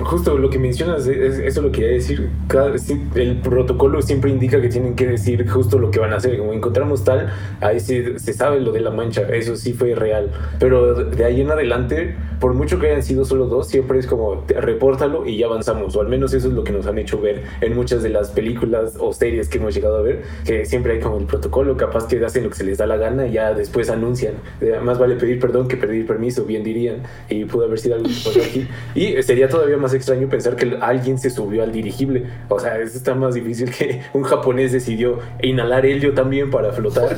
Justo 0.00 0.38
lo 0.38 0.50
que 0.50 0.58
mencionas, 0.58 1.06
es- 1.06 1.38
eso 1.38 1.62
lo 1.62 1.72
quería 1.72 1.90
decir. 1.90 2.28
Cada- 2.48 2.74
el 3.14 3.40
protocolo 3.40 4.02
siempre 4.02 4.30
indica 4.30 4.60
que 4.60 4.68
tienen 4.68 4.94
que 4.96 5.06
decir 5.06 5.48
justo 5.48 5.78
lo 5.78 5.90
que 5.90 5.98
van 6.00 6.12
a 6.12 6.16
hacer. 6.16 6.38
Como 6.38 6.52
encontramos 6.52 7.04
tal, 7.04 7.32
ahí 7.60 7.80
se, 7.80 8.18
se 8.18 8.32
sabe 8.32 8.60
lo 8.60 8.72
de 8.72 8.80
la 8.80 8.90
mancha. 8.90 9.22
Eso 9.22 9.56
sí 9.56 9.72
fue 9.72 9.94
real. 9.94 10.30
Pero 10.58 10.94
de 11.04 11.24
ahí 11.24 11.40
en 11.40 11.50
adelante, 11.50 12.14
por 12.40 12.54
mucho 12.54 12.78
que 12.78 12.88
hayan 12.88 13.02
sido 13.02 13.24
solo 13.24 13.46
dos, 13.46 13.68
siempre 13.68 13.98
es 13.98 14.06
como 14.06 14.44
repórtalo 14.48 15.26
y 15.26 15.38
ya 15.38 15.46
avanzamos. 15.46 15.96
O 15.96 16.00
al 16.00 16.08
menos 16.08 16.34
eso 16.34 16.48
es 16.48 16.54
lo 16.54 16.64
que 16.64 16.72
nos 16.72 16.86
han 16.86 16.98
hecho 16.98 17.20
ver 17.20 17.42
en 17.60 17.74
muchas 17.74 18.02
de 18.02 18.10
las 18.10 18.30
películas 18.30 18.94
o 18.98 19.12
series 19.12 19.48
que 19.48 19.58
hemos 19.58 19.74
llegado 19.74 19.96
a 19.98 20.02
ver. 20.02 20.22
Que 20.44 20.64
siempre 20.64 20.94
hay 20.94 21.00
como 21.00 21.18
el 21.18 21.24
protocolo, 21.26 21.76
capaz 21.76 22.06
que 22.06 22.24
hacen 22.24 22.44
lo 22.44 22.50
que 22.50 22.56
se 22.56 22.64
les 22.64 22.78
da 22.78 22.86
la 22.86 22.96
gana 22.96 23.26
y 23.26 23.32
ya 23.32 23.54
después 23.54 23.90
anuncian. 23.90 24.34
Eh, 24.60 24.78
Más 24.82 24.98
vale 24.98 25.16
pedir 25.16 25.38
perdón 25.40 25.68
que 25.68 25.76
pedir 25.76 26.06
permiso, 26.06 26.44
bien 26.44 26.62
dirían. 26.62 27.02
Y 27.28 27.44
pudo 27.44 27.64
haber 27.64 27.78
sido 27.78 27.94
algo 27.96 28.08
pasó 28.26 28.40
aquí. 28.40 28.66
Y 28.94 29.22
sería 29.22 29.48
todavía 29.48 29.76
más 29.76 29.94
extraño 29.94 30.28
pensar 30.28 30.56
que 30.56 30.76
alguien 30.80 31.18
se 31.18 31.30
subió 31.30 31.62
al 31.62 31.72
dirigible. 31.72 32.24
O 32.48 32.58
sea, 32.58 32.78
eso 32.78 32.96
está 32.96 33.14
más 33.14 33.34
difícil 33.34 33.70
que 33.70 34.02
un 34.12 34.22
japonés 34.22 34.72
decidió 34.72 35.20
inhalar 35.42 35.86
helio 35.86 36.14
también 36.14 36.50
para 36.50 36.72
flotar 36.72 37.16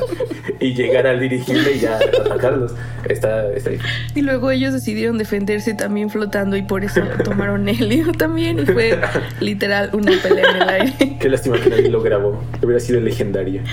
y 0.59 0.73
llegar 0.73 1.07
al 1.07 1.19
dirigible 1.19 1.73
y 1.73 1.79
ya 1.79 1.97
atacarlos. 1.97 2.73
Está, 3.07 3.51
está. 3.53 3.71
Y 4.15 4.21
luego 4.21 4.51
ellos 4.51 4.73
decidieron 4.73 5.17
defenderse 5.17 5.73
también 5.73 6.09
flotando 6.09 6.55
y 6.57 6.61
por 6.61 6.83
eso 6.83 7.01
tomaron 7.23 7.67
helio 7.67 8.11
también. 8.13 8.59
Y 8.59 8.65
fue 8.65 8.99
literal 9.39 9.89
una 9.93 10.11
pelea 10.21 10.45
en 10.49 10.61
el 10.61 10.69
aire. 10.69 11.17
Qué 11.19 11.29
lástima 11.29 11.59
que 11.59 11.69
nadie 11.69 11.89
lo 11.89 12.01
grabó. 12.01 12.41
Hubiera 12.61 12.79
sido 12.79 12.99
legendaria. 12.99 13.63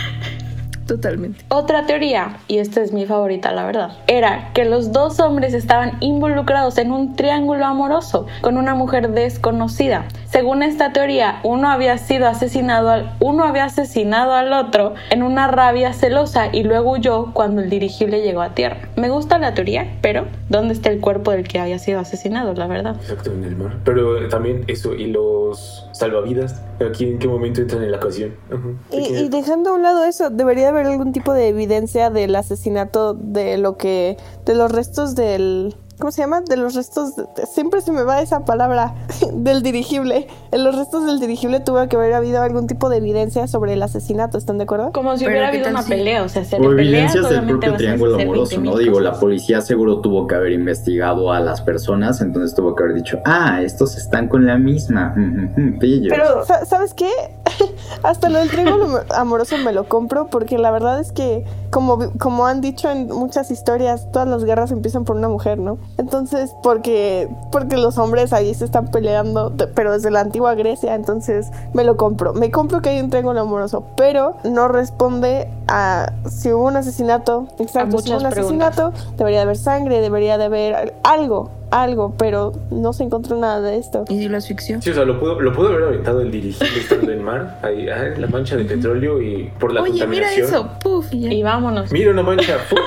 Totalmente. 0.87 1.45
Otra 1.49 1.87
teoría, 1.87 2.39
y 2.47 2.59
esta 2.59 2.81
es 2.81 2.93
mi 2.93 3.07
favorita 3.07 3.53
la 3.53 3.65
verdad, 3.65 3.91
era 4.07 4.53
que 4.55 4.65
los 4.65 4.93
dos 4.93 5.19
hombres 5.21 5.53
estaban 5.53 5.93
involucrados 6.01 6.79
en 6.79 6.93
un 6.93 7.17
triángulo 7.17 7.65
amoroso 7.65 8.27
con 8.41 8.57
una 8.57 8.75
mujer 8.75 9.11
desconocida. 9.11 10.07
Según 10.31 10.63
esta 10.63 10.93
teoría, 10.93 11.41
uno 11.43 11.71
había 11.71 11.99
sido 11.99 12.29
asesinado 12.29 12.91
al, 12.91 13.17
uno 13.21 13.45
había 13.45 13.65
asesinado 13.65 14.33
al 14.33 14.53
otro 14.53 14.95
en 15.11 15.23
una 15.23 15.49
rabia 15.49 15.93
celosa 15.93 16.49
y 16.53 16.63
luego 16.63 16.93
huyó 16.93 17.33
cuando 17.33 17.63
el 17.63 17.71
dirigible 17.71 18.23
llegó 18.23 18.43
a 18.43 18.55
tierra. 18.55 18.77
Me 18.97 19.09
gusta 19.09 19.39
la 19.39 19.55
teoría, 19.55 19.97
pero 20.03 20.27
¿dónde 20.49 20.75
está 20.75 20.91
el 20.91 21.01
cuerpo 21.01 21.31
del 21.31 21.49
que 21.49 21.59
había 21.59 21.79
sido 21.79 22.01
asesinado, 22.01 22.55
la 22.55 22.67
verdad? 22.67 22.97
Exacto, 23.01 23.33
en 23.33 23.45
el 23.45 23.57
mar. 23.57 23.79
Pero 23.85 24.29
también 24.29 24.65
eso, 24.69 24.95
y 24.95 25.07
los 25.07 25.89
salvavidas, 25.93 26.63
aquí 26.87 27.05
en 27.05 27.19
qué 27.19 27.29
momento 27.29 27.61
entran 27.61 27.83
en 27.83 27.91
la 27.91 27.97
ocasión. 27.97 28.35
Ujú. 28.53 28.77
Y, 28.93 29.17
y 29.17 29.29
dejando 29.29 29.71
a 29.71 29.75
un 29.75 29.83
lado 29.83 30.05
eso, 30.05 30.29
debería 30.31 30.69
haber 30.69 30.76
algún 30.85 31.13
tipo 31.13 31.33
de 31.33 31.49
evidencia 31.49 32.11
del 32.11 32.35
asesinato 32.37 33.15
de 33.15 33.57
lo 33.57 33.77
que, 33.77 34.17
de 34.45 34.55
los 34.55 34.71
restos 34.71 35.15
del, 35.15 35.77
¿cómo 35.99 36.11
se 36.13 36.23
llama? 36.23 36.41
De 36.43 36.57
los 36.57 36.75
restos, 36.75 37.17
de- 37.17 37.25
siempre 37.47 37.81
se 37.81 37.93
me 37.93 38.03
va 38.03 38.21
esa 38.21 38.45
palabra, 38.45 38.95
del 39.33 39.63
dirigible. 39.63 40.29
En 40.53 40.65
los 40.65 40.77
restos 40.77 41.07
del 41.07 41.21
dirigible 41.21 41.61
tuvo 41.61 41.87
que 41.89 41.97
haber 41.97 42.13
habido 42.15 42.43
algún 42.43 42.67
tipo 42.67 42.89
de 42.89 42.99
evidencia 42.99 43.47
sobre 43.47 43.73
el 43.75 43.83
asesinato, 43.83 44.39
¿están 44.39 44.59
de 44.59 44.65
acuerdo? 44.65 44.93
Como 44.93 45.17
si 45.17 45.25
Pero 45.25 45.37
hubiera 45.37 45.51
¿qué 45.51 45.57
habido 45.59 45.71
una 45.71 45.83
si- 45.83 45.91
pelea, 45.91 46.23
o 46.23 46.29
sea, 46.29 46.45
se 46.45 46.57
O 46.57 46.61
le 46.71 46.77
pelea, 46.77 46.83
evidencias 47.01 47.25
del 47.25 47.35
solamente 47.35 47.67
propio 47.67 47.77
triángulo 47.79 48.15
amoroso, 48.17 48.57
20.000 48.57 48.65
¿no? 48.73 48.79
Digo, 48.79 49.01
la 49.01 49.19
policía 49.19 49.61
seguro 49.61 50.01
tuvo 50.01 50.27
que 50.27 50.35
haber 50.35 50.53
investigado 50.53 51.33
a 51.33 51.41
las 51.41 51.61
personas, 51.63 52.21
entonces 52.21 52.55
tuvo 52.55 52.75
que 52.75 52.83
haber 52.85 52.95
dicho, 52.97 53.19
ah, 53.25 53.61
estos 53.63 53.97
están 53.97 54.29
con 54.29 54.47
la 54.47 54.59
misma. 54.59 55.13
mm, 55.17 55.53
mm, 55.57 55.79
pillos". 55.79 56.13
Pero, 56.17 56.45
sa- 56.45 56.65
¿sabes 56.65 56.95
qué? 56.95 57.11
Hasta 58.03 58.29
lo 58.29 58.39
del 58.39 58.51
triángulo 58.51 59.01
amoroso 59.15 59.57
me 59.59 59.73
lo 59.73 59.89
compro 59.89 60.27
porque 60.29 60.59
la 60.59 60.71
verdad 60.71 61.01
es 61.01 61.13
que, 61.13 61.45
como, 61.71 62.11
como 62.19 62.47
han 62.47 62.61
dicho 62.61 62.91
en 62.91 63.07
muchas 63.09 63.51
historias, 63.51 64.11
todas 64.13 64.29
las 64.29 64.45
guerras 64.45 64.71
empiezan 64.73 65.05
por 65.05 65.17
una 65.17 65.29
mujer, 65.29 65.59
¿no? 65.59 65.79
Entonces, 65.99 66.55
porque, 66.63 67.29
porque 67.51 67.77
los 67.77 67.97
hombres 67.99 68.33
ahí 68.33 68.53
se 68.55 68.65
están 68.65 68.91
peleando, 68.91 69.53
pero 69.75 69.93
desde 69.93 70.11
la 70.11 70.21
antigua 70.21 70.55
Grecia, 70.55 70.95
entonces 70.95 71.51
me 71.73 71.85
lo 71.85 71.97
compro. 71.97 72.35
Me 72.35 72.51
compro 72.51 72.83
que 72.83 72.91
hay 72.91 73.01
un 73.01 73.11
triángulo 73.11 73.41
amoroso, 73.41 73.85
pero 73.97 74.37
no 74.45 74.69
responde 74.69 75.49
a 75.69 76.13
si 76.29 76.53
hubo 76.53 76.67
un 76.67 76.77
asesinato. 76.77 77.49
Exacto, 77.59 77.99
si 77.99 78.11
hubo 78.11 78.21
un 78.21 78.27
asesinato, 78.27 78.93
debería 79.17 79.39
de 79.39 79.45
haber 79.45 79.57
sangre, 79.57 80.01
debería 80.01 80.37
de 80.37 80.45
haber 80.45 80.95
algo, 81.03 81.51
algo, 81.71 82.15
pero 82.19 82.53
no 82.71 82.93
se 82.93 83.05
encontró 83.05 83.37
nada 83.37 83.63
de 83.63 83.79
esto. 83.79 84.05
¿Y 84.09 84.19
si 84.19 84.29
lo 84.29 84.37
asfixió? 84.37 84.83
Sí, 84.83 84.91
o 84.91 84.95
sea, 84.95 85.05
lo 85.05 85.19
pudo, 85.19 85.41
lo 85.41 85.53
pudo 85.55 85.69
haber 85.69 85.85
aventado 85.85 86.21
el 86.21 86.31
dirigible 86.31 86.79
estando 86.79 87.11
en 87.11 87.23
mar, 87.23 87.59
ahí, 87.63 87.89
ah, 87.89 88.15
la 88.19 88.27
mancha 88.27 88.57
de 88.57 88.65
petróleo 88.65 89.23
y 89.23 89.51
por 89.59 89.73
la 89.73 89.81
Oye, 89.81 90.07
mira 90.07 90.31
eso. 90.33 90.69
Puf, 90.83 91.13
y 91.13 91.21
ya. 91.21 91.33
Y 91.33 91.43
vámonos. 91.43 91.91
Mira 91.91 92.11
una 92.11 92.23
mancha. 92.23 92.59
¡pum! 92.69 92.79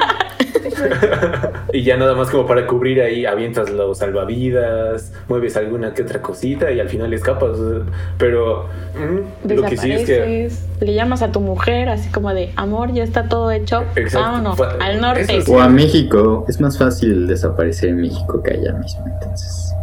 y 1.74 1.83
ya 1.83 1.98
nada 1.98 2.15
más 2.15 2.29
como 2.29 2.45
para 2.45 2.65
cubrir 2.67 3.01
ahí, 3.01 3.25
avientas 3.25 3.69
los 3.69 3.98
salvavidas, 3.98 5.13
mueves 5.27 5.57
alguna 5.57 5.93
que 5.93 6.03
otra 6.03 6.21
cosita 6.21 6.71
y 6.71 6.79
al 6.79 6.89
final 6.89 7.13
escapas. 7.13 7.57
Pero 8.17 8.65
mm, 8.95 9.51
lo 9.51 9.63
que 9.63 9.77
sí 9.77 9.91
es 9.91 10.05
que. 10.05 10.13
Desapareces, 10.13 10.65
le 10.81 10.93
llamas 10.93 11.21
a 11.21 11.31
tu 11.31 11.41
mujer 11.41 11.89
así 11.89 12.09
como 12.09 12.33
de 12.33 12.51
amor, 12.55 12.93
ya 12.93 13.03
está 13.03 13.27
todo 13.27 13.51
hecho, 13.51 13.83
Exacto. 13.95 14.19
vámonos 14.19 14.59
al 14.79 15.01
norte. 15.01 15.43
O 15.48 15.59
a 15.59 15.69
México, 15.69 16.45
es 16.48 16.59
más 16.59 16.77
fácil 16.77 17.27
desaparecer 17.27 17.89
en 17.89 18.01
México 18.01 18.41
que 18.41 18.53
allá 18.53 18.74
mismo, 18.74 19.05
entonces. 19.05 19.74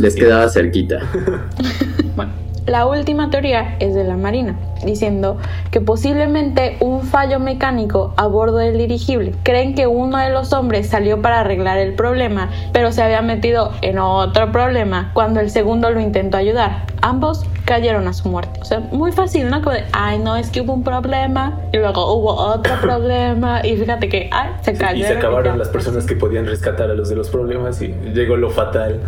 Les 0.00 0.14
quedaba 0.14 0.48
cerquita. 0.48 1.00
Bueno, 2.16 2.32
La 2.68 2.84
última 2.84 3.30
teoría 3.30 3.76
es 3.80 3.94
de 3.94 4.04
la 4.04 4.18
Marina, 4.18 4.54
diciendo 4.84 5.38
que 5.70 5.80
posiblemente 5.80 6.76
un 6.80 7.02
fallo 7.02 7.40
mecánico 7.40 8.12
a 8.18 8.26
bordo 8.26 8.58
del 8.58 8.76
dirigible. 8.76 9.32
Creen 9.42 9.74
que 9.74 9.86
uno 9.86 10.18
de 10.18 10.28
los 10.28 10.52
hombres 10.52 10.86
salió 10.86 11.22
para 11.22 11.40
arreglar 11.40 11.78
el 11.78 11.94
problema, 11.94 12.50
pero 12.74 12.92
se 12.92 13.02
había 13.02 13.22
metido 13.22 13.72
en 13.80 13.98
otro 13.98 14.52
problema 14.52 15.10
cuando 15.14 15.40
el 15.40 15.48
segundo 15.50 15.90
lo 15.90 15.98
intentó 16.00 16.36
ayudar. 16.36 16.84
Ambos 17.00 17.46
cayeron 17.64 18.06
a 18.06 18.12
su 18.12 18.28
muerte. 18.28 18.60
O 18.60 18.64
sea, 18.66 18.80
muy 18.80 19.12
fácil, 19.12 19.48
¿no? 19.48 19.62
Como 19.62 19.74
de, 19.74 19.84
ay, 19.92 20.18
no, 20.18 20.36
es 20.36 20.50
que 20.50 20.60
hubo 20.60 20.74
un 20.74 20.84
problema 20.84 21.58
y 21.72 21.78
luego 21.78 22.12
hubo 22.14 22.34
otro 22.34 22.74
problema 22.82 23.64
y 23.64 23.76
fíjate 23.78 24.10
que, 24.10 24.28
ay, 24.30 24.50
se 24.60 24.72
Sí, 24.74 24.78
cayeron. 24.78 25.10
y 25.10 25.14
se 25.14 25.18
acabaron 25.18 25.58
las 25.58 25.68
personas 25.70 26.04
que 26.04 26.16
podían 26.16 26.44
rescatar 26.44 26.90
a 26.90 26.94
los 26.94 27.08
de 27.08 27.16
los 27.16 27.30
problemas 27.30 27.80
y 27.80 27.88
llegó 28.12 28.36
lo 28.36 28.50
fatal. 28.50 29.00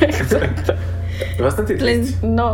Bastante 1.40 1.76
triste. 1.76 2.26
No, 2.26 2.52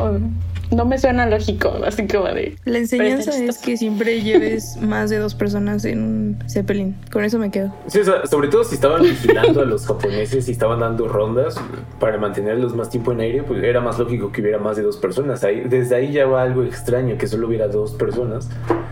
no 0.73 0.85
me 0.85 0.99
suena 0.99 1.27
lógico, 1.27 1.73
así 1.85 2.07
como 2.07 2.27
de... 2.27 2.57
La 2.65 2.79
enseñanza 2.79 3.31
es 3.31 3.37
chistoso. 3.37 3.61
que 3.65 3.77
siempre 3.77 4.21
lleves 4.23 4.77
más 4.81 5.11
de 5.11 5.19
dos 5.19 5.35
personas 5.35 5.85
en 5.85 6.03
un 6.03 6.39
Zeppelin. 6.49 6.97
Con 7.13 7.25
eso 7.25 7.39
me 7.39 7.51
quedo. 7.51 7.73
Sí, 7.87 8.01
o 8.01 8.05
sea, 8.05 8.27
sobre 8.27 8.49
todo 8.49 8.65
si 8.65 8.75
estaban 8.75 9.03
vigilando 9.03 9.61
a 9.61 9.65
los 9.65 9.87
japoneses 9.87 10.49
y 10.49 10.53
estaban 10.53 10.81
dando 10.81 11.09
rondas 11.09 11.61
para 12.01 12.19
mantenerlos 12.19 12.75
más 12.75 12.91
tiempo 12.91 13.13
en 13.13 13.21
aire, 13.21 13.43
pues 13.43 13.63
era 13.63 13.81
más 13.81 13.99
lógico 13.99 14.33
que 14.33 14.41
hubiera 14.41 14.59
más 14.59 14.77
de 14.77 14.83
dos 14.83 14.97
personas. 14.97 15.45
Ahí, 15.45 15.63
desde 15.69 15.97
ahí 15.97 16.13
ya 16.13 16.27
va 16.27 16.43
algo 16.43 16.63
extraño, 16.63 17.19
que 17.19 17.27
solo 17.27 17.49
hubiera 17.49 17.69
dos 17.69 17.93
personas. 17.93 18.49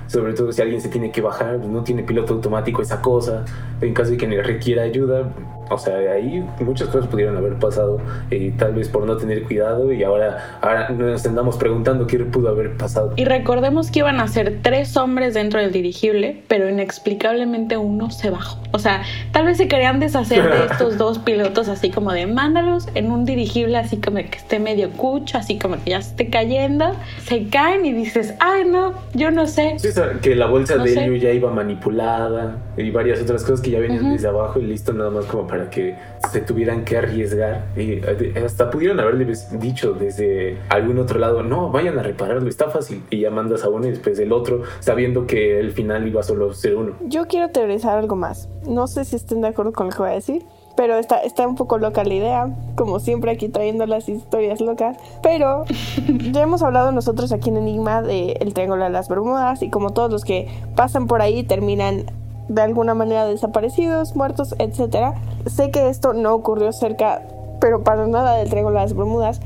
Sobre 0.06 0.34
todo 0.34 0.52
si 0.52 0.60
alguien 0.60 0.80
se 0.80 0.88
tiene 0.88 1.10
que 1.12 1.20
bajar, 1.20 1.58
pues 1.58 1.68
no 1.68 1.82
tiene 1.82 2.02
piloto 2.02 2.34
automático 2.34 2.82
esa 2.82 3.00
cosa. 3.00 3.44
En 3.80 3.94
caso 3.94 4.10
de 4.10 4.16
que 4.16 4.26
requiera 4.42 4.82
ayuda, 4.82 5.32
o 5.70 5.78
sea, 5.78 5.96
ahí 5.96 6.44
muchas 6.60 6.88
cosas 6.88 7.08
pudieron 7.08 7.36
haber 7.36 7.54
pasado, 7.54 8.00
eh, 8.30 8.52
tal 8.58 8.74
vez 8.74 8.88
por 8.88 9.06
no 9.06 9.16
tener 9.16 9.44
cuidado 9.44 9.92
y 9.92 10.02
ahora, 10.02 10.58
ahora 10.60 10.88
nos 10.90 11.24
andamos 11.24 11.56
preguntando 11.56 11.69
qué 12.06 12.18
pudo 12.20 12.48
haber 12.48 12.76
pasado. 12.76 13.12
Y 13.16 13.24
recordemos 13.24 13.90
que 13.90 14.00
iban 14.00 14.20
a 14.20 14.28
ser 14.28 14.58
tres 14.62 14.96
hombres 14.96 15.34
dentro 15.34 15.60
del 15.60 15.72
dirigible, 15.72 16.42
pero 16.48 16.68
inexplicablemente 16.68 17.76
uno 17.76 18.10
se 18.10 18.30
bajó. 18.30 18.60
O 18.72 18.78
sea, 18.78 19.02
tal 19.32 19.46
vez 19.46 19.56
se 19.56 19.68
querían 19.68 20.00
deshacer 20.00 20.42
de 20.48 20.66
estos 20.70 20.96
dos 20.98 21.18
pilotos 21.18 21.68
así 21.68 21.90
como 21.90 22.12
de 22.12 22.26
mándalos 22.26 22.88
en 22.94 23.10
un 23.10 23.24
dirigible 23.24 23.76
así 23.78 23.96
como 23.96 24.16
que 24.16 24.36
esté 24.36 24.58
medio 24.58 24.90
cucho, 24.90 25.38
así 25.38 25.58
como 25.58 25.82
que 25.82 25.90
ya 25.90 26.02
se 26.02 26.10
esté 26.10 26.30
cayendo. 26.30 26.94
Se 27.24 27.46
caen 27.48 27.84
y 27.86 27.92
dices, 27.92 28.34
ay 28.40 28.64
no, 28.64 28.94
yo 29.14 29.30
no 29.30 29.46
sé. 29.46 29.74
Sí, 29.78 29.88
que 30.22 30.34
la 30.34 30.46
bolsa 30.46 30.76
No 30.76 30.84
de 30.84 30.90
sé. 30.94 31.04
helio 31.04 31.16
ya 31.16 31.30
iba 31.30 31.50
manipulada 31.50 32.58
y 32.76 32.90
varias 32.90 33.20
otras 33.22 33.42
cosas 33.42 33.60
que 33.60 33.70
ya 33.70 33.80
venían 33.80 34.04
Ujú. 34.04 34.12
desde 34.12 34.28
abajo 34.28 34.58
y 34.60 34.64
listo 34.66 34.92
nada 34.92 35.10
más 35.10 35.24
como 35.26 35.46
para 35.46 35.70
que 35.70 35.94
se 36.30 36.40
tuvieran 36.40 36.84
que 36.84 36.96
arriesgar. 36.98 37.64
Y 37.76 37.92
eh, 37.92 38.42
hasta 38.44 38.70
pudieron 38.70 39.00
haberle 39.00 39.26
dicho 39.60 39.92
desde 39.92 40.58
algún 40.68 40.98
otro 40.98 41.18
lado, 41.18 41.42
no, 41.50 41.68
vayan 41.68 41.98
a 41.98 42.02
repararlo, 42.04 42.48
está 42.48 42.70
fácil. 42.70 43.04
Y 43.10 43.22
ya 43.22 43.30
mandas 43.30 43.64
a 43.64 43.68
uno 43.68 43.88
y 43.88 43.90
después 43.90 44.16
el 44.20 44.32
otro, 44.32 44.62
sabiendo 44.78 45.26
que 45.26 45.58
el 45.58 45.72
final 45.72 46.06
iba 46.06 46.22
solo 46.22 46.50
a 46.50 46.54
ser 46.54 46.76
uno. 46.76 46.92
Yo 47.00 47.26
quiero 47.26 47.50
teorizar 47.50 47.98
algo 47.98 48.14
más. 48.14 48.48
No 48.68 48.86
sé 48.86 49.04
si 49.04 49.16
estén 49.16 49.40
de 49.40 49.48
acuerdo 49.48 49.72
con 49.72 49.88
lo 49.88 49.92
que 49.92 49.98
voy 49.98 50.10
a 50.10 50.14
decir, 50.14 50.44
pero 50.76 50.96
está, 50.96 51.20
está 51.22 51.48
un 51.48 51.56
poco 51.56 51.76
loca 51.76 52.04
la 52.04 52.14
idea, 52.14 52.56
como 52.76 53.00
siempre 53.00 53.32
aquí 53.32 53.48
trayendo 53.48 53.84
las 53.86 54.08
historias 54.08 54.60
locas. 54.60 54.96
Pero 55.24 55.64
ya 56.30 56.40
hemos 56.40 56.62
hablado 56.62 56.92
nosotros 56.92 57.32
aquí 57.32 57.48
en 57.48 57.56
Enigma 57.56 58.00
del 58.00 58.54
Triángulo 58.54 58.84
de 58.84 58.90
las 58.90 59.08
Bermudas 59.08 59.60
y 59.62 59.70
como 59.70 59.90
todos 59.90 60.12
los 60.12 60.24
que 60.24 60.48
pasan 60.76 61.08
por 61.08 61.20
ahí 61.20 61.42
terminan 61.42 62.06
de 62.48 62.62
alguna 62.62 62.94
manera 62.94 63.24
desaparecidos, 63.24 64.14
muertos, 64.14 64.54
etcétera. 64.60 65.14
Sé 65.46 65.72
que 65.72 65.88
esto 65.88 66.12
no 66.12 66.32
ocurrió 66.32 66.72
cerca, 66.72 67.22
pero 67.60 67.82
para 67.82 68.06
nada 68.06 68.36
del 68.36 68.48
Triángulo 68.48 68.76
de 68.76 68.82
las 68.82 68.94
Bermudas, 68.94 69.40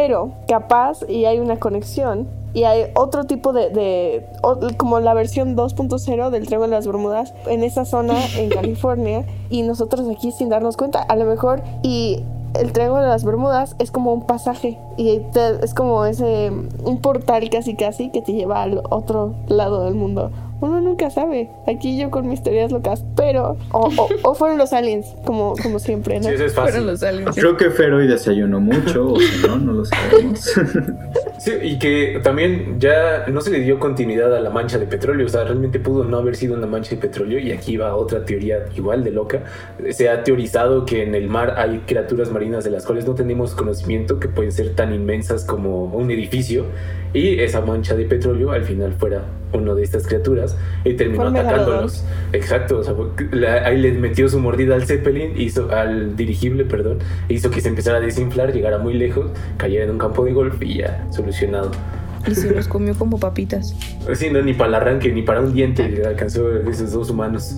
pero 0.00 0.30
capaz 0.46 1.00
y 1.08 1.24
hay 1.24 1.40
una 1.40 1.58
conexión 1.58 2.28
y 2.54 2.62
hay 2.62 2.84
otro 2.94 3.24
tipo 3.24 3.52
de, 3.52 3.68
de- 3.70 4.26
o- 4.42 4.56
como 4.76 5.00
la 5.00 5.12
versión 5.12 5.56
2.0 5.56 6.30
del 6.30 6.46
Triángulo 6.46 6.70
de 6.70 6.76
las 6.76 6.86
Bermudas 6.86 7.34
en 7.48 7.64
esa 7.64 7.84
zona 7.84 8.14
en 8.38 8.48
California 8.48 9.24
y 9.50 9.62
nosotros 9.62 10.08
aquí 10.08 10.30
sin 10.30 10.50
darnos 10.50 10.76
cuenta 10.76 11.02
a 11.02 11.16
lo 11.16 11.24
mejor 11.24 11.62
y 11.82 12.22
el 12.54 12.72
Triángulo 12.72 13.02
de 13.02 13.08
las 13.08 13.24
Bermudas 13.24 13.74
es 13.80 13.90
como 13.90 14.12
un 14.12 14.22
pasaje 14.24 14.78
y 14.96 15.18
te- 15.32 15.64
es 15.64 15.74
como 15.74 16.04
ese 16.04 16.52
un 16.84 16.98
portal 17.02 17.50
casi 17.50 17.74
casi 17.74 18.10
que 18.10 18.22
te 18.22 18.32
lleva 18.32 18.62
al 18.62 18.80
otro 18.90 19.34
lado 19.48 19.84
del 19.84 19.94
mundo 19.94 20.30
uno 20.60 20.80
nunca 20.80 21.10
sabe 21.10 21.50
aquí 21.66 21.98
yo 21.98 22.10
con 22.10 22.28
mis 22.28 22.42
teorías 22.42 22.72
locas 22.72 23.04
pero 23.16 23.56
o, 23.72 23.88
o- 23.96 24.08
o 24.22 24.34
fueron 24.34 24.58
los 24.58 24.72
aliens 24.72 25.06
como 25.24 25.54
como 25.62 25.78
siempre 25.78 26.18
¿no? 26.20 26.28
Sí, 26.28 26.34
eso 26.34 26.44
es 26.46 26.54
Fueron 26.54 26.72
fácil. 26.72 26.86
los 26.86 27.02
aliens. 27.02 27.36
Creo 27.36 27.56
que 27.56 27.70
Fer 27.70 27.92
hoy 27.92 28.06
desayunó 28.06 28.60
mucho, 28.60 29.12
o 29.12 29.20
si 29.20 29.46
no, 29.46 29.56
no 29.58 29.72
lo 29.72 29.84
sabemos. 29.84 30.50
Sí, 31.38 31.52
y 31.62 31.78
que 31.78 32.20
también 32.24 32.80
ya 32.80 33.26
no 33.28 33.40
se 33.40 33.50
le 33.52 33.60
dio 33.60 33.78
continuidad 33.78 34.34
a 34.34 34.40
la 34.40 34.50
mancha 34.50 34.76
de 34.76 34.86
petróleo, 34.86 35.24
o 35.24 35.28
sea, 35.28 35.44
realmente 35.44 35.78
pudo 35.78 36.02
no 36.02 36.16
haber 36.18 36.34
sido 36.34 36.56
una 36.56 36.66
mancha 36.66 36.90
de 36.90 36.96
petróleo 37.00 37.38
y 37.38 37.52
aquí 37.52 37.76
va 37.76 37.94
otra 37.94 38.24
teoría 38.24 38.64
igual 38.76 39.04
de 39.04 39.12
loca. 39.12 39.44
Se 39.90 40.08
ha 40.08 40.24
teorizado 40.24 40.84
que 40.84 41.04
en 41.04 41.14
el 41.14 41.28
mar 41.28 41.54
hay 41.56 41.78
criaturas 41.86 42.32
marinas 42.32 42.64
de 42.64 42.70
las 42.72 42.84
cuales 42.84 43.06
no 43.06 43.14
tenemos 43.14 43.54
conocimiento 43.54 44.18
que 44.18 44.26
pueden 44.26 44.50
ser 44.50 44.74
tan 44.74 44.92
inmensas 44.92 45.44
como 45.44 45.84
un 45.84 46.10
edificio 46.10 46.64
y 47.14 47.40
esa 47.40 47.60
mancha 47.60 47.94
de 47.94 48.04
petróleo 48.04 48.50
al 48.52 48.64
final 48.64 48.92
fuera 48.94 49.22
uno 49.52 49.74
de 49.74 49.82
estas 49.82 50.06
criaturas 50.06 50.56
y 50.84 50.94
terminó 50.94 51.24
atacándolos. 51.40 52.04
Exacto, 52.32 52.78
o 52.78 52.84
sea, 52.84 52.94
la- 53.32 53.66
ahí 53.66 53.78
le 53.78 53.92
metió 53.92 54.28
su 54.28 54.38
mordida 54.38 54.74
al 54.74 54.84
Zeppelin, 54.84 55.40
hizo 55.40 55.70
al 55.72 56.16
dirigible, 56.16 56.64
perdón, 56.64 56.98
hizo 57.28 57.50
que 57.50 57.60
se 57.60 57.68
empezara 57.68 57.96
a 57.98 58.00
desinflar, 58.00 58.52
llegara 58.52 58.78
muy 58.78 58.94
lejos, 58.94 59.30
cayera 59.56 59.84
en 59.84 59.90
un 59.92 59.98
campo 59.98 60.24
de 60.24 60.32
golf 60.32 60.60
y 60.62 60.78
ya, 60.78 61.06
solucionado. 61.10 61.70
Y 62.30 62.34
se 62.34 62.50
los 62.50 62.68
comió 62.68 62.94
como 62.94 63.18
papitas. 63.18 63.74
Sí, 64.14 64.28
no, 64.30 64.42
ni 64.42 64.52
para 64.54 64.68
el 64.68 64.74
arranque, 64.76 65.12
ni 65.12 65.22
para 65.22 65.40
un 65.40 65.52
diente 65.52 66.02
alcanzó 66.06 66.50
esos 66.68 66.92
dos 66.92 67.10
humanos. 67.10 67.56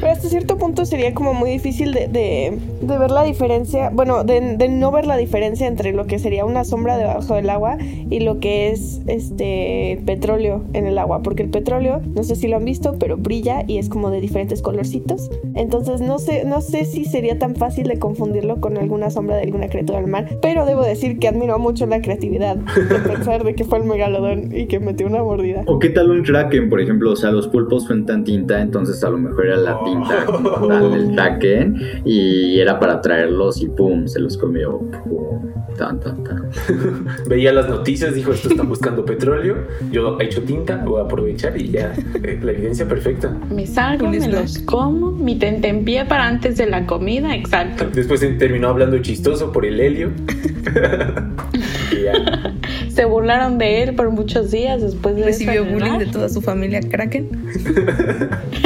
Pero 0.00 0.10
hasta 0.12 0.28
cierto 0.28 0.56
punto 0.58 0.84
sería 0.86 1.12
como 1.14 1.34
muy 1.34 1.50
difícil 1.50 1.92
de, 1.92 2.08
de- 2.08 2.58
de 2.80 2.98
ver 2.98 3.10
la 3.10 3.22
diferencia, 3.22 3.90
bueno, 3.92 4.24
de, 4.24 4.56
de 4.56 4.68
no 4.68 4.90
ver 4.92 5.06
la 5.06 5.16
diferencia 5.16 5.66
entre 5.66 5.92
lo 5.92 6.06
que 6.06 6.18
sería 6.18 6.44
una 6.44 6.64
sombra 6.64 6.96
debajo 6.96 7.34
del 7.34 7.50
agua 7.50 7.76
y 8.10 8.20
lo 8.20 8.38
que 8.40 8.70
es 8.70 9.00
este 9.06 10.00
petróleo 10.06 10.62
en 10.72 10.86
el 10.86 10.98
agua, 10.98 11.22
porque 11.22 11.42
el 11.42 11.50
petróleo, 11.50 12.00
no 12.14 12.22
sé 12.22 12.36
si 12.36 12.48
lo 12.48 12.56
han 12.56 12.64
visto, 12.64 12.96
pero 12.98 13.16
brilla 13.16 13.64
y 13.66 13.78
es 13.78 13.88
como 13.88 14.10
de 14.10 14.20
diferentes 14.20 14.62
colorcitos. 14.62 15.30
Entonces 15.54 16.00
no 16.00 16.18
sé, 16.18 16.44
no 16.44 16.60
sé 16.60 16.84
si 16.84 17.04
sería 17.04 17.38
tan 17.38 17.56
fácil 17.56 17.88
de 17.88 17.98
confundirlo 17.98 18.60
con 18.60 18.76
alguna 18.76 19.10
sombra 19.10 19.36
de 19.36 19.42
alguna 19.42 19.68
criatura 19.68 20.00
del 20.00 20.08
mar, 20.10 20.28
pero 20.42 20.64
debo 20.66 20.82
decir 20.82 21.18
que 21.18 21.28
admiro 21.28 21.58
mucho 21.58 21.86
la 21.86 22.00
creatividad 22.00 22.56
de 22.56 22.98
pensar 23.00 23.44
de 23.44 23.54
que 23.54 23.64
fue 23.64 23.78
el 23.78 23.84
megalodón 23.86 24.54
y 24.54 24.66
que 24.66 24.80
metió 24.80 25.06
una 25.06 25.22
mordida. 25.22 25.62
O 25.66 25.78
qué 25.78 25.90
tal 25.90 26.10
un 26.10 26.22
kraken, 26.22 26.68
por 26.68 26.80
ejemplo, 26.80 27.12
o 27.12 27.16
sea, 27.16 27.30
los 27.30 27.48
pulpos 27.48 27.84
sueltan 27.84 28.24
tinta, 28.24 28.60
entonces 28.60 29.02
a 29.04 29.10
lo 29.10 29.18
mejor 29.18 29.46
era 29.46 29.56
la 29.56 29.78
tinta 29.84 30.24
como 30.26 30.50
tal 30.68 30.92
del 30.92 31.14
kraken 31.14 31.76
y 32.04 32.60
era 32.60 32.78
para 32.78 33.00
traerlos 33.00 33.62
y 33.62 33.68
pum, 33.68 34.06
se 34.06 34.20
los 34.20 34.36
comió. 34.36 34.78
Pum, 35.04 35.52
tan, 35.76 36.00
tan, 36.00 36.24
tan. 36.24 36.50
Veía 37.28 37.52
las 37.52 37.68
noticias, 37.68 38.14
dijo, 38.14 38.32
esto 38.32 38.48
están 38.48 38.68
buscando 38.68 39.04
petróleo, 39.04 39.56
yo 39.90 40.18
he 40.20 40.24
hecho 40.24 40.42
tinta, 40.42 40.76
voy 40.84 41.00
a 41.00 41.04
aprovechar 41.04 41.60
y 41.60 41.70
ya, 41.70 41.92
eh, 42.22 42.38
la 42.42 42.52
evidencia 42.52 42.88
perfecta. 42.88 43.36
Me 43.50 43.66
salgo, 43.66 44.08
me 44.08 44.26
los 44.28 44.58
como, 44.60 45.12
mi 45.12 45.38
tentempié 45.38 46.04
para 46.04 46.26
antes 46.26 46.56
de 46.56 46.66
la 46.66 46.86
comida, 46.86 47.34
exacto. 47.34 47.86
Después 47.92 48.20
terminó 48.38 48.68
hablando 48.68 48.98
chistoso 48.98 49.52
por 49.52 49.64
el 49.64 49.80
helio. 49.80 50.10
y 51.92 52.02
ya. 52.02 52.54
Se 52.88 53.04
burlaron 53.04 53.58
de 53.58 53.65
él 53.66 53.94
por 53.94 54.10
muchos 54.10 54.50
días 54.50 54.80
después 54.82 55.14
de 55.16 55.22
eso 55.22 55.30
Recibió 55.30 55.64
bullying 55.64 55.98
de 55.98 56.06
toda 56.06 56.28
su 56.28 56.40
familia 56.40 56.80
Kraken. 56.80 57.28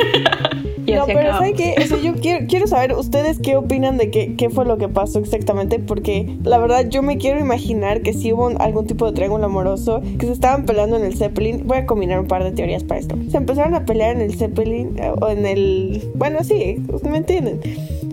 y 0.86 0.92
no, 0.92 1.06
pero. 1.06 1.32
¿saben 1.32 1.54
qué? 1.54 1.74
O 1.78 1.82
sea, 1.86 1.98
yo 1.98 2.14
quiero, 2.14 2.46
quiero 2.48 2.66
saber 2.66 2.94
ustedes 2.94 3.38
qué 3.38 3.56
opinan 3.56 3.96
de 3.96 4.10
qué, 4.10 4.34
qué 4.36 4.50
fue 4.50 4.64
lo 4.64 4.78
que 4.78 4.88
pasó 4.88 5.18
exactamente, 5.20 5.78
porque 5.78 6.36
la 6.42 6.58
verdad 6.58 6.86
yo 6.88 7.02
me 7.02 7.18
quiero 7.18 7.38
imaginar 7.38 8.02
que 8.02 8.12
sí 8.12 8.32
hubo 8.32 8.46
un- 8.46 8.60
algún 8.60 8.86
tipo 8.86 9.06
de 9.06 9.12
triángulo 9.12 9.44
amoroso, 9.46 10.02
que 10.18 10.26
se 10.26 10.32
estaban 10.32 10.64
peleando 10.64 10.96
en 10.96 11.04
el 11.04 11.16
Zeppelin. 11.16 11.66
Voy 11.66 11.78
a 11.78 11.86
combinar 11.86 12.18
un 12.20 12.26
par 12.26 12.44
de 12.44 12.52
teorías 12.52 12.84
para 12.84 13.00
esto. 13.00 13.16
Se 13.30 13.36
empezaron 13.36 13.74
a 13.74 13.84
pelear 13.86 14.16
en 14.16 14.22
el 14.22 14.34
Zeppelin, 14.34 14.98
eh, 14.98 15.12
o 15.20 15.28
en 15.28 15.46
el... 15.46 16.02
Bueno, 16.14 16.42
sí, 16.44 16.82
¿me 17.08 17.18
entienden? 17.18 17.60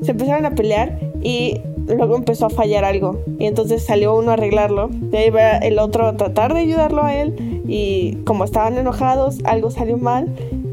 Se 0.03 0.11
empezaron 0.11 0.45
a 0.45 0.53
pelear 0.55 0.99
y 1.23 1.59
luego 1.87 2.15
empezó 2.15 2.45
a 2.47 2.49
fallar 2.49 2.83
algo. 2.85 3.21
Y 3.39 3.45
entonces 3.45 3.85
salió 3.85 4.15
uno 4.15 4.31
a 4.31 4.33
arreglarlo. 4.33 4.89
De 4.91 5.17
ahí 5.17 5.29
va 5.29 5.57
el 5.57 5.79
otro 5.79 6.05
a 6.07 6.15
tratar 6.17 6.53
de 6.53 6.61
ayudarlo 6.61 7.03
a 7.03 7.15
él. 7.15 7.61
Y 7.67 8.17
como 8.25 8.43
estaban 8.43 8.77
enojados, 8.77 9.37
algo 9.43 9.71
salió 9.71 9.97
mal. 9.97 10.27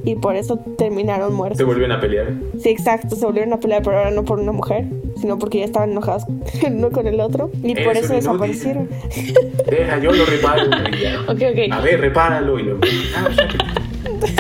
Y 0.06 0.16
por 0.16 0.36
eso 0.36 0.58
terminaron 0.76 1.32
muertos. 1.32 1.56
Se 1.58 1.64
volvieron 1.64 1.92
a 1.92 2.00
pelear. 2.00 2.34
Sí, 2.60 2.68
exacto, 2.68 3.16
se 3.16 3.24
volvieron 3.24 3.54
a 3.54 3.56
pelear, 3.58 3.82
pero 3.82 3.96
ahora 3.96 4.10
no 4.10 4.22
por 4.22 4.38
una 4.38 4.52
mujer, 4.52 4.84
sino 5.18 5.38
porque 5.38 5.60
ya 5.60 5.64
estaban 5.64 5.92
enojados 5.92 6.24
uno 6.70 6.90
con 6.90 7.06
el 7.06 7.20
otro 7.20 7.50
y 7.62 7.74
por 7.74 7.96
Eso 7.96 8.12
eso 8.14 8.30
inútil. 8.32 8.50
desaparecieron. 8.52 8.88
Deja, 9.70 9.98
yo 9.98 10.12
lo 10.12 10.26
reparo. 10.26 10.62
Ok, 11.28 11.40
ok. 11.52 11.72
A 11.72 11.80
ver, 11.80 12.00
repáralo. 12.02 12.58
Y 12.60 12.64
lo... 12.64 12.78
Ah, 13.16 13.28
o 13.30 13.32
sea 13.32 13.48
que- 13.48 13.83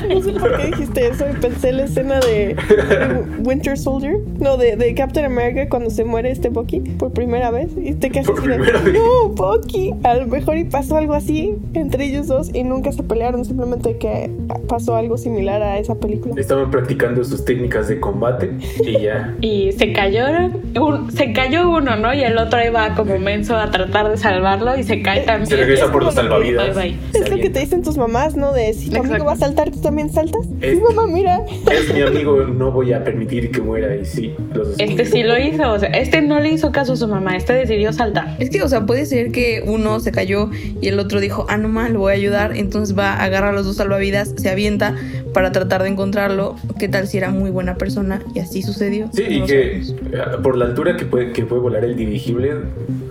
No 0.08 0.22
sé 0.22 0.32
por 0.32 0.56
qué 0.56 0.66
dijiste 0.66 1.08
eso 1.08 1.24
y 1.30 1.34
pensé 1.40 1.68
en 1.70 1.76
la 1.78 1.84
escena 1.84 2.20
de, 2.20 2.54
de 2.54 3.22
Winter 3.44 3.78
Soldier. 3.78 4.16
No, 4.38 4.56
de, 4.56 4.76
de 4.76 4.94
Captain 4.94 5.26
America 5.26 5.68
cuando 5.68 5.90
se 5.90 6.04
muere 6.04 6.30
este 6.30 6.48
Bucky 6.48 6.80
por 6.80 7.12
primera 7.12 7.50
vez. 7.50 7.70
Y 7.76 7.94
te 7.94 8.10
quedas 8.10 8.26
no, 8.28 9.28
Bucky. 9.30 9.92
A 10.04 10.14
lo 10.14 10.26
mejor 10.26 10.56
y 10.58 10.64
pasó 10.64 10.96
algo 10.96 11.14
así 11.14 11.54
entre 11.74 12.04
ellos 12.06 12.26
dos 12.26 12.50
y 12.54 12.62
nunca 12.64 12.92
se 12.92 13.02
pelearon. 13.02 13.44
Simplemente 13.44 13.96
que 13.98 14.30
pasó 14.68 14.96
algo 14.96 15.16
similar 15.18 15.62
a 15.62 15.78
esa 15.78 15.94
película. 15.96 16.34
Estaban 16.40 16.70
practicando 16.70 17.24
sus 17.24 17.44
técnicas 17.44 17.88
de 17.88 18.00
combate 18.00 18.52
y 18.84 19.00
ya. 19.02 19.34
Y 19.40 19.72
se 19.72 19.92
cayeron, 19.92 20.60
un- 20.80 21.10
se 21.12 21.32
cayó 21.32 21.68
uno, 21.70 21.96
¿no? 21.96 22.14
Y 22.14 22.22
el 22.22 22.38
otro 22.38 22.58
iba 22.64 22.94
como 22.94 23.18
menso 23.18 23.56
a 23.56 23.70
tratar 23.70 24.10
de 24.10 24.16
salvarlo 24.16 24.76
y 24.76 24.82
se 24.82 25.02
cae 25.02 25.20
también. 25.22 25.46
Se 25.46 25.56
regresa 25.56 25.90
por 25.92 26.02
los 26.04 26.14
Bye, 26.14 26.22
salvavidas. 26.24 26.74
bye. 26.76 26.96
Se 27.12 27.18
Es 27.18 27.30
lo 27.30 27.36
que 27.36 27.50
te 27.50 27.60
dicen 27.60 27.82
tus 27.82 27.96
mamás, 27.96 28.36
¿no? 28.36 28.52
De 28.52 28.72
si 28.74 28.90
tu 28.90 29.00
amigo 29.00 29.24
va 29.24 29.32
a 29.32 29.36
saltar, 29.36 29.70
tú 29.74 29.80
también 29.80 30.10
saltas. 30.12 30.46
Es- 30.60 30.74
Sí, 30.78 30.82
mamá, 30.82 31.06
mira. 31.06 31.40
Es 31.70 31.92
mi 31.94 32.02
amigo, 32.02 32.42
no 32.44 32.70
voy 32.72 32.92
a 32.92 33.02
permitir 33.04 33.50
que 33.50 33.60
muera. 33.60 33.94
Y 33.94 34.04
sí, 34.04 34.34
los. 34.54 34.78
Este 34.78 35.04
sí 35.04 35.22
lo 35.22 35.38
hizo, 35.38 35.72
o 35.72 35.78
sea, 35.78 35.88
este 35.90 36.22
no 36.22 36.40
le 36.40 36.50
hizo 36.50 36.72
caso 36.72 36.94
a 36.94 36.96
su 36.96 37.06
mamá, 37.08 37.36
este 37.36 37.52
decidió 37.52 37.92
saltar. 37.92 38.36
Es 38.38 38.50
que, 38.50 38.62
o 38.62 38.68
sea, 38.68 38.86
puede 38.86 39.06
ser 39.06 39.30
que 39.32 39.62
uno 39.66 40.00
se 40.00 40.10
cayó 40.12 40.50
y 40.80 40.88
el 40.88 40.98
otro 40.98 41.20
dijo, 41.20 41.46
ah, 41.48 41.56
no 41.56 41.68
mal, 41.68 41.96
voy 41.96 42.12
a 42.12 42.16
ayudar. 42.16 42.56
Entonces 42.56 42.96
va, 42.98 43.14
agarra 43.22 43.50
a 43.50 43.52
los 43.52 43.66
dos 43.66 43.76
salvavidas, 43.76 44.34
se 44.36 44.48
avienta 44.50 44.96
para 45.34 45.52
tratar 45.52 45.82
de 45.82 45.90
encontrarlo. 45.90 46.56
¿Qué 46.78 46.88
tal 46.88 47.06
si 47.06 47.18
era 47.18 47.28
muy 47.28 47.50
buena 47.50 47.74
persona? 47.74 48.22
Y 48.34 48.38
así 48.38 48.62
sucedió. 48.62 49.10
Sí, 49.12 49.24
y 49.28 49.42
que 49.42 49.82
sabemos. 49.84 50.12
eh, 50.12 50.38
por 50.42 50.56
la 50.56 50.64
altura 50.64 50.96
que 50.96 51.04
puede, 51.04 51.32
que 51.32 51.44
puede 51.44 51.60
volar 51.60 51.84
el 51.84 51.96
dirigible 51.96 52.54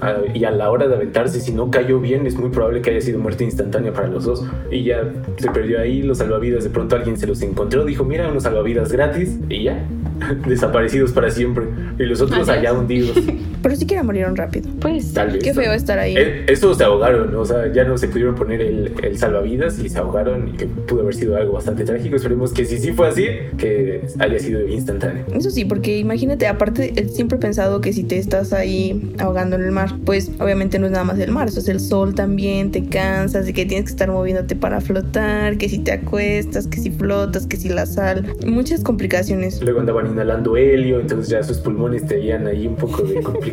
ah, 0.01 0.15
y 0.33 0.43
a 0.45 0.51
la 0.51 0.71
hora 0.71 0.87
de 0.87 0.95
aventarse, 0.95 1.39
si 1.39 1.51
no 1.51 1.69
cayó 1.69 1.99
bien, 1.99 2.25
es 2.25 2.35
muy 2.35 2.49
probable 2.49 2.81
que 2.81 2.89
haya 2.89 3.01
sido 3.01 3.19
muerte 3.19 3.43
instantánea 3.43 3.93
para 3.93 4.07
los 4.07 4.23
dos. 4.23 4.43
Y 4.71 4.83
ya 4.85 5.03
se 5.37 5.51
perdió 5.51 5.79
ahí 5.79 6.01
los 6.01 6.17
salvavidas. 6.17 6.63
De 6.63 6.71
pronto 6.71 6.95
alguien 6.95 7.17
se 7.17 7.27
los 7.27 7.41
encontró, 7.43 7.85
dijo: 7.85 8.03
Mira, 8.03 8.27
unos 8.29 8.43
salvavidas 8.43 8.91
gratis, 8.91 9.37
y 9.49 9.63
ya, 9.65 9.85
desaparecidos 10.47 11.11
para 11.11 11.29
siempre. 11.29 11.65
Y 11.99 12.03
los 12.03 12.21
otros 12.21 12.47
Adiós. 12.49 12.59
allá 12.59 12.73
hundidos. 12.73 13.17
Pero 13.63 13.75
siquiera 13.75 14.03
murieron 14.03 14.35
rápido. 14.35 14.69
Pues 14.79 15.13
Tal 15.13 15.31
vez. 15.31 15.43
Qué 15.43 15.53
feo 15.53 15.67
¿no? 15.67 15.73
estar 15.73 15.97
ahí. 15.97 16.15
Eh, 16.17 16.45
Estos 16.47 16.77
se 16.77 16.83
ahogaron, 16.83 17.33
o 17.33 17.45
sea, 17.45 17.71
ya 17.71 17.85
no 17.85 17.97
se 17.97 18.09
pudieron 18.09 18.35
poner 18.35 18.61
el, 18.61 18.91
el 19.01 19.17
salvavidas 19.17 19.79
y 19.79 19.89
se 19.89 19.97
ahogaron 19.97 20.49
y 20.49 20.51
que 20.51 20.67
pudo 20.67 21.01
haber 21.01 21.15
sido 21.15 21.37
algo 21.37 21.53
bastante 21.53 21.85
trágico. 21.85 22.17
Esperemos 22.17 22.51
que 22.51 22.65
si 22.65 22.77
sí 22.77 22.91
fue 22.91 23.07
así, 23.07 23.25
que 23.57 24.01
haya 24.19 24.37
sido 24.39 24.67
instantáneo. 24.67 25.25
Eso 25.33 25.49
sí, 25.49 25.63
porque 25.65 25.97
imagínate, 25.97 26.45
aparte, 26.47 26.93
él 26.97 27.09
siempre 27.09 27.37
he 27.37 27.41
pensado 27.41 27.79
que 27.81 27.93
si 27.93 28.03
te 28.03 28.17
estás 28.17 28.51
ahí 28.51 29.13
ahogando 29.19 29.55
en 29.55 29.63
el 29.63 29.71
mar, 29.71 29.91
pues 30.05 30.31
obviamente 30.39 30.77
no 30.77 30.87
es 30.87 30.91
nada 30.91 31.05
más 31.05 31.17
el 31.19 31.31
mar, 31.31 31.47
eso 31.47 31.59
es 31.61 31.69
el 31.69 31.79
sol 31.79 32.13
también, 32.13 32.71
te 32.71 32.83
cansas, 32.85 33.45
de 33.45 33.53
que 33.53 33.65
tienes 33.65 33.85
que 33.85 33.91
estar 33.91 34.11
moviéndote 34.11 34.57
para 34.57 34.81
flotar, 34.81 35.57
que 35.57 35.69
si 35.69 35.79
te 35.79 35.93
acuestas, 35.93 36.67
que 36.67 36.79
si 36.79 36.91
flotas, 36.91 37.47
que 37.47 37.55
si 37.55 37.69
la 37.69 37.85
sal, 37.85 38.25
muchas 38.45 38.81
complicaciones. 38.83 39.61
Luego 39.61 39.79
andaban 39.79 40.07
inhalando 40.11 40.57
helio, 40.57 40.99
entonces 40.99 41.29
ya 41.29 41.41
sus 41.43 41.59
pulmones 41.59 42.05
tenían 42.05 42.45
ahí 42.47 42.67
un 42.67 42.75
poco 42.75 43.03
de 43.03 43.21
complicaciones. 43.21 43.52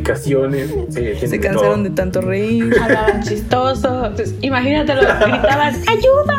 Se 1.19 1.39
cansaron 1.39 1.83
de 1.83 1.89
tanto 1.91 2.21
reír. 2.21 2.73
hablaban 2.81 3.23
chistoso, 3.23 4.05
entonces, 4.05 4.35
imagínatelo, 4.41 5.01
gritaban, 5.01 5.75
ayuda, 5.87 6.37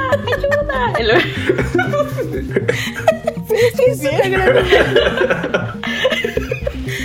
ayuda. 0.95 1.21
Sí. 3.95 4.09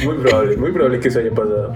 Muy 0.06 0.16
probable, 0.18 0.58
muy 0.58 0.72
probable 0.72 1.00
que 1.00 1.08
eso 1.08 1.20
haya 1.20 1.32
pasado. 1.32 1.74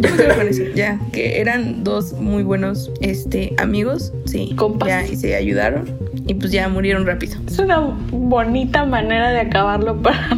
Yo 0.00 0.64
ya, 0.74 0.98
que 1.12 1.40
eran 1.40 1.84
dos 1.84 2.12
muy 2.14 2.42
buenos 2.42 2.90
este, 3.00 3.54
amigos, 3.58 4.12
sí, 4.24 4.54
Compas. 4.56 4.88
ya, 4.88 5.06
y 5.06 5.16
se 5.16 5.34
ayudaron 5.34 5.84
y 6.26 6.34
pues 6.34 6.52
ya 6.52 6.68
murieron 6.68 7.06
rápido. 7.06 7.36
Es 7.46 7.58
una 7.58 7.80
bonita 8.10 8.84
manera 8.84 9.30
de 9.30 9.40
acabarlo 9.40 10.00
para 10.00 10.30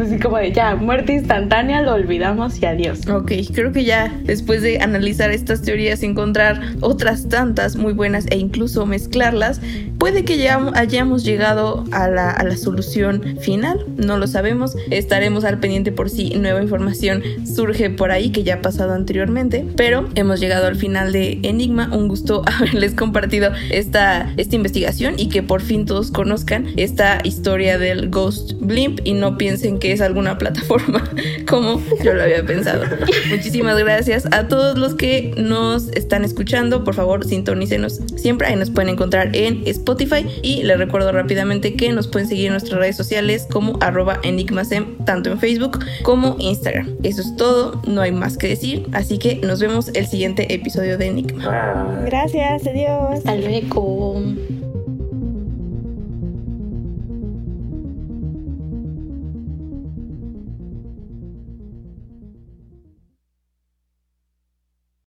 así 0.00 0.18
como 0.18 0.38
de 0.38 0.52
ya, 0.52 0.76
muerte 0.76 1.12
instantánea, 1.12 1.82
lo 1.82 1.94
olvidamos 1.94 2.60
y 2.60 2.66
adiós. 2.66 3.06
Ok, 3.08 3.32
creo 3.54 3.72
que 3.72 3.84
ya 3.84 4.12
después 4.24 4.62
de 4.62 4.80
analizar 4.80 5.30
estas 5.30 5.62
teorías 5.62 6.02
y 6.02 6.06
encontrar 6.06 6.60
otras 6.80 7.28
tantas 7.28 7.76
muy 7.76 7.92
buenas 7.92 8.26
e 8.30 8.38
incluso 8.38 8.86
mezclarlas, 8.86 9.60
puede 9.98 10.24
que 10.24 10.38
ya 10.38 10.70
hayamos 10.74 11.24
llegado 11.24 11.84
a 11.92 12.08
la, 12.08 12.30
a 12.30 12.44
la 12.44 12.56
solución 12.56 13.38
final, 13.40 13.84
no 13.96 14.16
lo 14.16 14.26
sabemos, 14.26 14.76
estaremos 14.90 15.44
al 15.44 15.58
pendiente 15.58 15.92
por 15.92 16.10
si 16.10 16.30
nueva 16.30 16.62
información 16.62 17.22
surge 17.44 17.90
por 17.90 18.10
ahí 18.10 18.30
que 18.30 18.42
ya 18.42 18.54
ha 18.54 18.62
pasado 18.62 18.94
anteriormente, 18.94 19.66
pero 19.76 20.08
hemos 20.14 20.40
llegado 20.40 20.66
al 20.66 20.76
final 20.76 21.12
de 21.12 21.38
Enigma, 21.42 21.90
un 21.92 22.08
gusto 22.08 22.42
haberles 22.58 22.94
compartido 22.94 23.52
esta, 23.70 24.32
esta 24.36 24.56
investigación 24.56 25.14
y 25.16 25.28
que 25.28 25.42
por 25.42 25.62
fin 25.62 25.86
todos 25.86 26.10
conozcan 26.10 26.66
esta 26.76 27.20
historia 27.24 27.78
del 27.78 28.10
Ghost 28.10 28.52
Blimp 28.60 29.00
y 29.04 29.14
no 29.14 29.36
piensen 29.36 29.78
que 29.78 29.89
es 29.90 30.00
alguna 30.00 30.38
plataforma 30.38 31.08
como 31.48 31.80
yo 32.02 32.14
lo 32.14 32.22
había 32.22 32.44
pensado. 32.44 32.84
Muchísimas 33.28 33.78
gracias 33.78 34.26
a 34.30 34.48
todos 34.48 34.78
los 34.78 34.94
que 34.94 35.34
nos 35.36 35.88
están 35.88 36.24
escuchando. 36.24 36.84
Por 36.84 36.94
favor, 36.94 37.24
sintonícenos 37.24 38.00
siempre. 38.16 38.48
Ahí 38.48 38.56
nos 38.56 38.70
pueden 38.70 38.90
encontrar 38.90 39.34
en 39.34 39.62
Spotify. 39.66 40.26
Y 40.42 40.62
les 40.62 40.78
recuerdo 40.78 41.12
rápidamente 41.12 41.74
que 41.74 41.92
nos 41.92 42.08
pueden 42.08 42.28
seguir 42.28 42.46
en 42.46 42.52
nuestras 42.52 42.78
redes 42.78 42.96
sociales 42.96 43.46
como 43.50 43.78
arroba 43.80 44.20
enigmasem, 44.22 44.96
tanto 45.04 45.30
en 45.30 45.38
Facebook 45.38 45.78
como 46.02 46.36
Instagram. 46.38 46.96
Eso 47.02 47.22
es 47.22 47.36
todo, 47.36 47.80
no 47.86 48.00
hay 48.00 48.12
más 48.12 48.36
que 48.36 48.48
decir. 48.48 48.86
Así 48.92 49.18
que 49.18 49.36
nos 49.36 49.60
vemos 49.60 49.90
el 49.94 50.06
siguiente 50.06 50.52
episodio 50.54 50.98
de 50.98 51.06
Enigma. 51.06 52.02
Gracias, 52.04 52.66
adiós. 52.66 53.18
Hasta 53.18 53.36
luego. 53.36 54.22